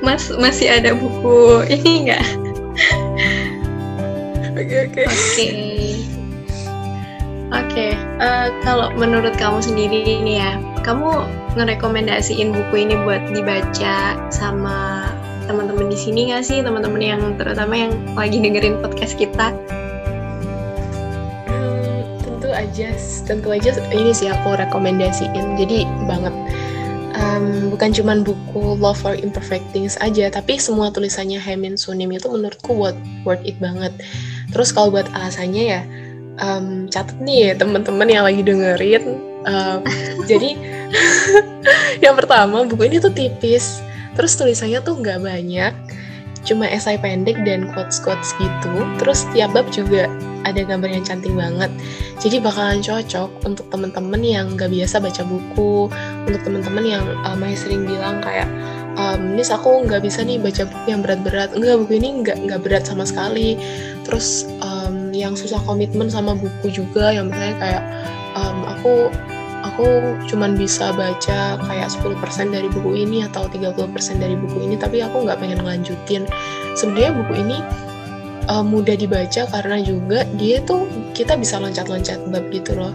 [0.02, 2.24] mas masih ada buku ini nggak?
[4.56, 5.02] Oke oke.
[5.06, 5.79] Oke.
[7.50, 7.92] Oke, okay.
[8.22, 10.54] uh, eh, kalau menurut kamu sendiri nih ya,
[10.86, 11.26] kamu
[11.58, 15.10] ngerekomendasiin buku ini buat dibaca sama
[15.50, 19.50] teman-teman di sini nggak sih, teman-teman yang terutama yang lagi dengerin podcast kita?
[21.50, 22.94] Hmm, tentu aja,
[23.26, 25.58] tentu aja ini sih aku rekomendasiin.
[25.58, 26.34] Jadi banget.
[27.18, 32.30] Um, bukan cuma buku Love for Imperfect Things aja, tapi semua tulisannya Hemin Sunim itu
[32.30, 32.96] menurutku worth,
[33.26, 33.90] worth it banget.
[34.54, 35.82] Terus kalau buat alasannya ya,
[36.40, 39.20] um, catat nih teman-teman yang lagi dengerin.
[39.46, 39.80] Um,
[40.30, 40.56] jadi
[42.04, 43.78] yang pertama buku ini tuh tipis,
[44.18, 45.72] terus tulisannya tuh nggak banyak,
[46.44, 48.72] cuma esai pendek dan quotes-quotes gitu.
[48.98, 50.10] Terus tiap bab juga
[50.48, 51.70] ada gambar yang cantik banget.
[52.20, 55.88] Jadi bakalan cocok untuk teman-teman yang nggak biasa baca buku,
[56.26, 58.48] untuk teman-teman yang uh, masih sering bilang kayak
[59.00, 62.60] um, Nis aku nggak bisa nih baca buku yang berat-berat enggak buku ini nggak nggak
[62.60, 63.56] berat sama sekali
[64.04, 67.82] terus um, yang susah komitmen sama buku juga yang misalnya kayak
[68.38, 69.10] um, aku
[69.60, 69.86] aku
[70.28, 73.76] cuman bisa baca kayak 10% dari buku ini atau 30%
[74.18, 76.24] dari buku ini tapi aku nggak pengen ngelanjutin.
[76.76, 77.58] Sebenarnya buku ini
[78.48, 82.92] uh, mudah dibaca karena juga dia tuh kita bisa loncat-loncat bab gitu loh.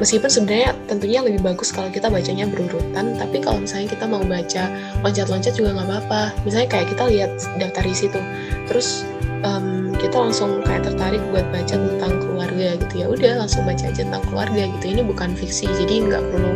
[0.00, 4.66] Meskipun sebenarnya tentunya lebih bagus kalau kita bacanya berurutan tapi kalau misalnya kita mau baca
[5.06, 6.22] loncat-loncat juga nggak apa-apa.
[6.44, 8.24] Misalnya kayak kita lihat daftar isi tuh
[8.66, 9.06] terus
[9.46, 12.94] um, kita langsung kayak tertarik buat baca tentang keluarga gitu.
[12.98, 14.84] Ya udah langsung baca aja tentang keluarga gitu.
[14.90, 16.52] Ini bukan fiksi jadi nggak perlu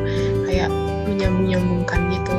[0.50, 0.68] kayak
[1.06, 2.38] menyambung-nyambungkan gitu.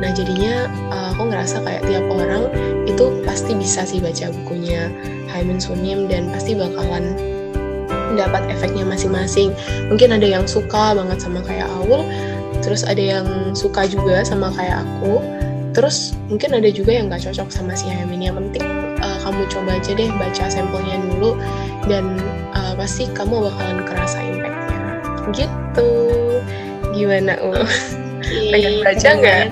[0.00, 2.48] Nah jadinya uh, aku ngerasa kayak tiap orang
[2.88, 4.88] itu pasti bisa sih baca bukunya
[5.28, 7.12] Haimin Sunim dan pasti bakalan
[8.16, 9.52] dapat efeknya masing-masing.
[9.92, 12.02] Mungkin ada yang suka banget sama kayak Aul
[12.62, 15.22] terus ada yang suka juga sama kayak aku
[15.76, 19.78] terus mungkin ada juga yang nggak cocok sama si Hamin yang penting uh, kamu coba
[19.78, 21.38] aja deh baca sampelnya dulu
[21.86, 22.18] dan
[22.54, 24.78] uh, pasti kamu bakalan kerasa impactnya.
[25.32, 25.90] Gitu.
[26.96, 27.68] Gimana uh
[28.52, 29.46] pengen baca nggak?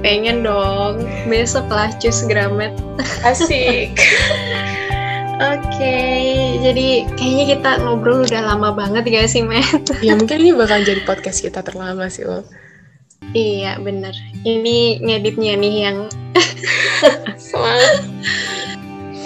[0.00, 1.04] pengen dong.
[1.28, 2.72] Besok lah cus gramet.
[3.22, 3.94] Asik.
[5.40, 9.88] Oke, okay, jadi kayaknya kita ngobrol udah lama banget gak sih, Matt?
[10.04, 12.44] ya mungkin ini bakal jadi podcast kita terlama sih, Ul.
[13.32, 14.12] Iya, bener.
[14.44, 15.98] Ini ngeditnya nih yang...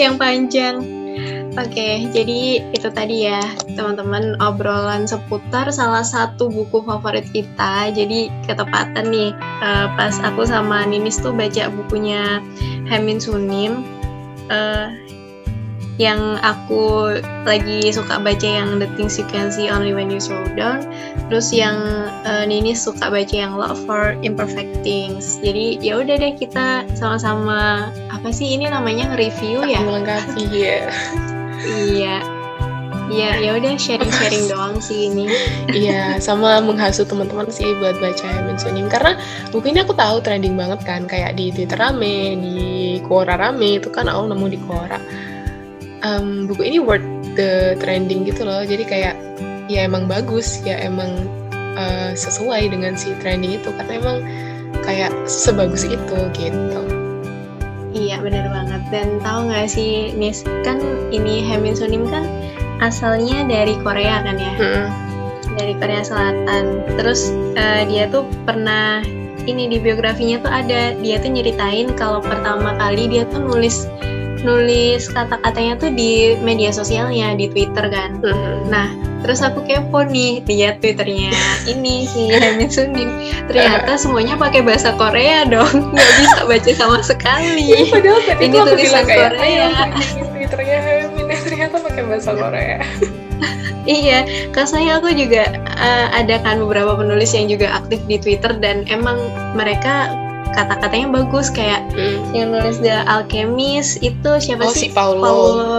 [0.02, 0.82] yang panjang.
[1.54, 3.38] Oke, okay, jadi itu tadi ya,
[3.78, 7.94] teman-teman obrolan seputar salah satu buku favorit kita.
[7.94, 9.30] Jadi ketepatan nih,
[9.62, 12.42] uh, pas aku sama Ninis tuh baca bukunya
[12.90, 13.86] Hamin Sunim.
[14.50, 14.90] Uh,
[15.94, 17.14] yang aku
[17.46, 20.82] lagi suka baca yang The Things You Can See Only When You Slow Down.
[21.30, 21.78] Terus yang
[22.26, 25.38] uh, Nini suka baca yang Love for Imperfect Things.
[25.38, 29.78] Jadi ya udah deh kita sama-sama apa sih ini namanya review ya?
[29.82, 30.90] Melengkapi ya
[31.64, 32.18] iya.
[33.04, 35.28] Iya, ya udah sharing-sharing doang sih ini.
[35.68, 39.20] Iya, sama menghasut teman-teman sih buat baca Heaven Sunim karena
[39.52, 42.56] buku ini aku tahu trending banget kan, kayak di Twitter rame, di
[43.04, 44.96] Quora rame, itu kan aku nemu di Quora
[46.04, 47.02] um, buku ini worth
[47.34, 48.62] the trending gitu loh.
[48.62, 49.16] Jadi kayak
[49.66, 51.26] ya emang bagus ya emang
[51.74, 53.72] uh, sesuai dengan si trending itu.
[53.74, 54.18] Karena emang
[54.84, 56.80] kayak sebagus itu gitu.
[57.94, 58.82] Iya bener banget.
[58.92, 60.44] Dan tahu nggak sih Nis?
[60.62, 62.28] Kan ini Hemin Sunim kan
[62.84, 64.54] asalnya dari Korea kan ya?
[64.60, 64.86] Hmm.
[65.54, 66.82] dari Korea Selatan.
[66.98, 69.06] Terus uh, dia tuh pernah
[69.46, 73.86] ini di biografinya tuh ada dia tuh nyeritain kalau pertama kali dia tuh nulis
[74.44, 78.20] nulis kata-katanya tuh di media sosialnya di Twitter kan.
[78.20, 78.68] Hmm.
[78.68, 78.92] Nah,
[79.24, 81.32] terus aku kepo nih lihat Twitternya
[81.72, 83.10] ini si Hamin Sunim.
[83.48, 87.64] Ternyata semuanya pakai bahasa Korea dong, nggak bisa baca sama sekali.
[87.64, 89.68] Ya, padahal tadi ini tulisan Korea.
[90.30, 92.78] Twitternya Hamin ternyata pakai bahasa Korea.
[93.84, 94.24] iya,
[94.64, 99.20] saya aku juga uh, ada kan beberapa penulis yang juga aktif di Twitter dan emang
[99.52, 100.23] mereka
[100.54, 102.32] kata-katanya bagus kayak hmm.
[102.32, 104.88] yang nulis The Alchemist itu siapa oh, sih?
[104.88, 105.22] si Paulo.
[105.22, 105.74] Paulo.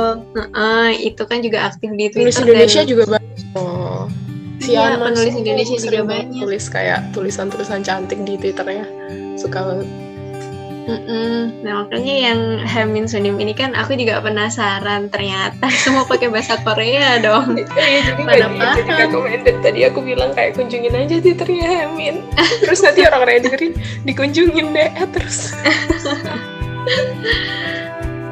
[0.54, 2.30] Uh, itu kan juga aktif di Twitter.
[2.30, 2.90] Nulis Indonesia dan...
[2.92, 3.36] juga banyak.
[3.56, 4.06] Oh.
[4.64, 6.42] Si iya, penulis Indonesia juga banyak.
[6.42, 8.88] Tulis kayak tulisan-tulisan cantik di Twitternya.
[9.36, 10.05] Suka banget.
[10.86, 11.66] Mm-mm.
[11.66, 17.18] Nah makanya yang Hamin Sunim ini kan aku juga penasaran ternyata semua pakai bahasa Korea
[17.22, 17.58] dong.
[17.76, 22.26] Iya jadi Mana jadi recommended tadi aku bilang kayak kunjungin aja Twitternya Hamin.
[22.66, 23.74] Terus nanti orang-orang yang dengerin
[24.06, 25.54] dikunjungin deh terus.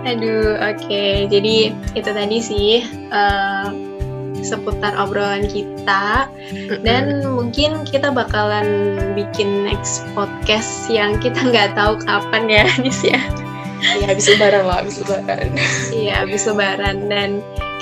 [0.04, 0.84] Aduh, oke.
[0.84, 1.26] Okay.
[1.32, 2.84] Jadi itu tadi sih
[3.14, 3.93] uh,
[4.44, 6.28] seputar obrolan kita.
[6.84, 13.20] Dan mungkin kita bakalan bikin next podcast yang kita nggak tahu kapan ya Nis ya.
[13.84, 15.50] Iya habis lebaran lah habis lebaran.
[16.00, 16.98] Iya habis lebaran.
[17.12, 17.30] Dan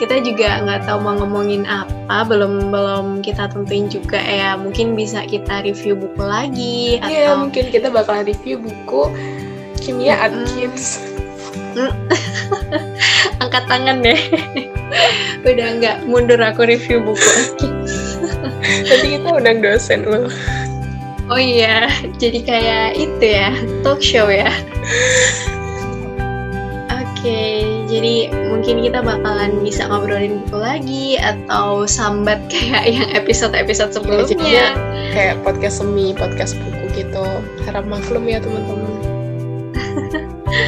[0.02, 4.58] kita juga nggak tahu mau ngomongin apa belum belum kita tentuin juga ya.
[4.58, 7.46] Mungkin bisa kita review buku lagi iya atau...
[7.46, 9.14] mungkin kita bakalan review buku
[9.82, 10.46] kimia hmm.
[11.72, 11.96] Atkins
[13.44, 14.20] angkat tangan deh
[15.48, 17.32] udah nggak mundur aku review buku
[18.88, 20.28] Tadi kita undang dosen loh
[21.32, 21.88] oh iya
[22.20, 24.52] jadi kayak itu ya talk show ya
[27.22, 33.94] Oke, okay, jadi mungkin kita bakalan bisa ngobrolin buku lagi atau sambat kayak yang episode-episode
[33.94, 34.42] sebelumnya.
[34.42, 34.74] Ya,
[35.14, 37.22] kayak podcast semi, podcast buku gitu.
[37.70, 39.21] Harap maklum ya teman-teman.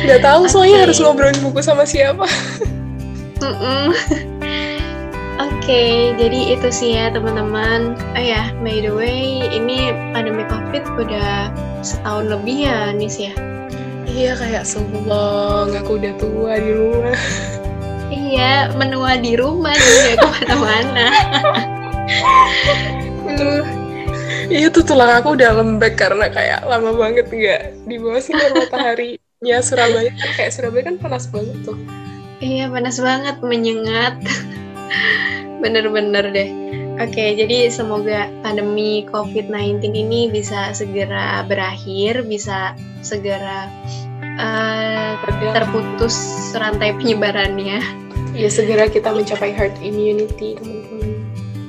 [0.03, 0.51] Gak tahu okay.
[0.51, 2.27] soalnya harus ngobrolin buku sama siapa.
[3.39, 3.85] Mm -mm.
[5.43, 7.95] Oke, okay, jadi itu sih ya teman-teman.
[8.13, 11.49] Oh ya, by the way, ini pandemi COVID udah
[11.81, 13.33] setahun lebih ya, Nis ya?
[14.05, 15.73] Iya, kayak sebulan.
[15.81, 17.17] Aku udah tua di rumah.
[18.13, 21.07] iya, menua di rumah, jadi gak ke mana-mana.
[24.53, 28.53] Iya tuh tulang aku udah lembek karena kayak lama banget nggak di bawah sinar
[29.43, 31.77] mataharinya Surabaya kan kayak Surabaya kan panas banget tuh.
[32.39, 34.15] Iya panas banget, menyengat.
[35.63, 36.49] Bener-bener deh.
[37.01, 43.65] Oke, jadi semoga pandemi COVID-19 ini bisa segera berakhir, bisa segera
[44.37, 45.17] uh,
[45.57, 46.15] terputus
[46.53, 47.81] rantai penyebarannya.
[48.37, 51.11] Ya, segera kita mencapai herd immunity, teman-teman.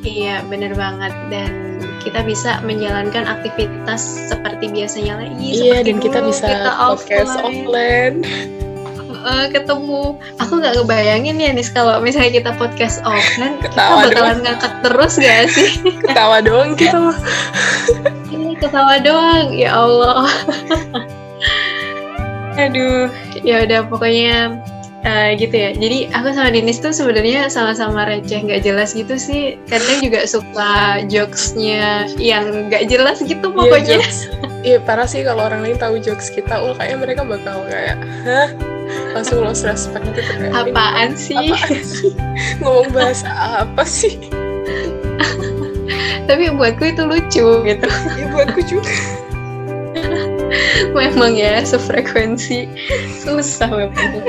[0.05, 1.15] Iya, bener banget.
[1.33, 1.64] Dan
[2.05, 5.49] kita bisa menjalankan aktivitas seperti biasanya lagi.
[5.65, 8.21] Iya, dan kita bisa kita podcast offline.
[8.21, 8.53] offline.
[9.25, 10.21] Uh, ketemu.
[10.37, 14.39] Aku nggak ngebayangin ya nih kalau misalnya kita podcast offline ketawa kita bakalan doang.
[14.45, 15.71] ngangkat terus gak sih?
[16.05, 17.01] Ketawa doang kita
[18.29, 19.49] ini ketawa doang.
[19.57, 20.29] Ya Allah.
[22.55, 23.11] Aduh,
[23.43, 24.61] ya udah pokoknya
[25.05, 25.71] uh, gitu ya.
[25.77, 29.61] Jadi aku sama Dinis tuh sebenarnya sama-sama receh nggak jelas gitu sih.
[29.69, 33.99] Kadang juga suka jokesnya yang nggak jelas gitu iya, pokoknya.
[34.01, 34.09] Iya,
[34.65, 38.49] iya parah sih kalau orang lain tahu jokes kita, oh kayaknya mereka bakal kayak, hah?
[39.17, 40.53] Langsung lost respect gitu kayak.
[40.53, 41.37] Apaan sih?
[41.37, 42.13] Apaan sih?
[42.61, 43.29] Ngomong bahasa
[43.65, 44.19] apa sih?
[46.25, 47.89] Tapi buatku itu lucu gitu.
[48.17, 48.97] Iya buatku juga.
[50.95, 52.71] memang ya sefrekuensi
[53.19, 54.23] susah memang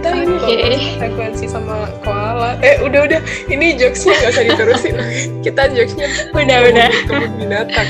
[0.00, 0.96] kita ini okay.
[0.96, 2.56] frekuensi sama koala.
[2.64, 3.20] Eh udah udah.
[3.52, 4.94] Ini jokesnya nggak usah diterusin.
[5.44, 6.88] Kita jokesnya udah udah.
[7.36, 7.88] binatang.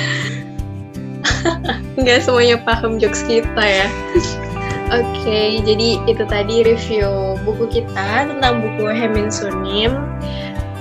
[1.95, 3.87] Nggak semuanya paham jokes kita ya.
[4.91, 9.95] Oke, okay, jadi itu tadi review buku kita tentang buku Hemin Sunim.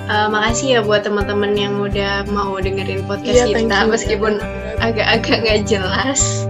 [0.09, 4.41] Uh, makasih ya buat teman-teman yang udah mau dengerin podcast yeah, kita, meskipun
[4.81, 6.48] agak-agak nggak jelas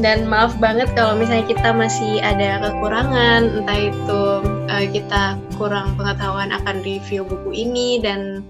[0.00, 4.22] dan maaf banget kalau misalnya kita masih ada kekurangan entah itu
[4.70, 8.40] uh, kita kurang pengetahuan akan review buku ini dan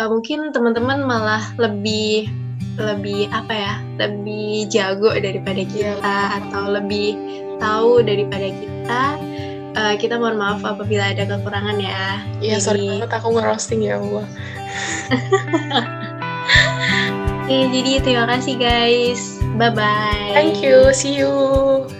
[0.00, 2.30] uh, mungkin teman-teman malah lebih
[2.80, 6.38] lebih apa ya lebih jago daripada kita yeah.
[6.40, 7.18] atau lebih
[7.60, 9.02] tahu daripada kita
[9.76, 14.00] uh, kita mohon maaf apabila ada kekurangan ya iya yeah, sorry banget aku ngerosting ya
[14.00, 14.24] Allah
[17.50, 19.39] Oke, jadi terima kasih guys.
[19.60, 20.30] Bye bye.
[20.32, 20.94] Thank you.
[20.94, 21.99] See you.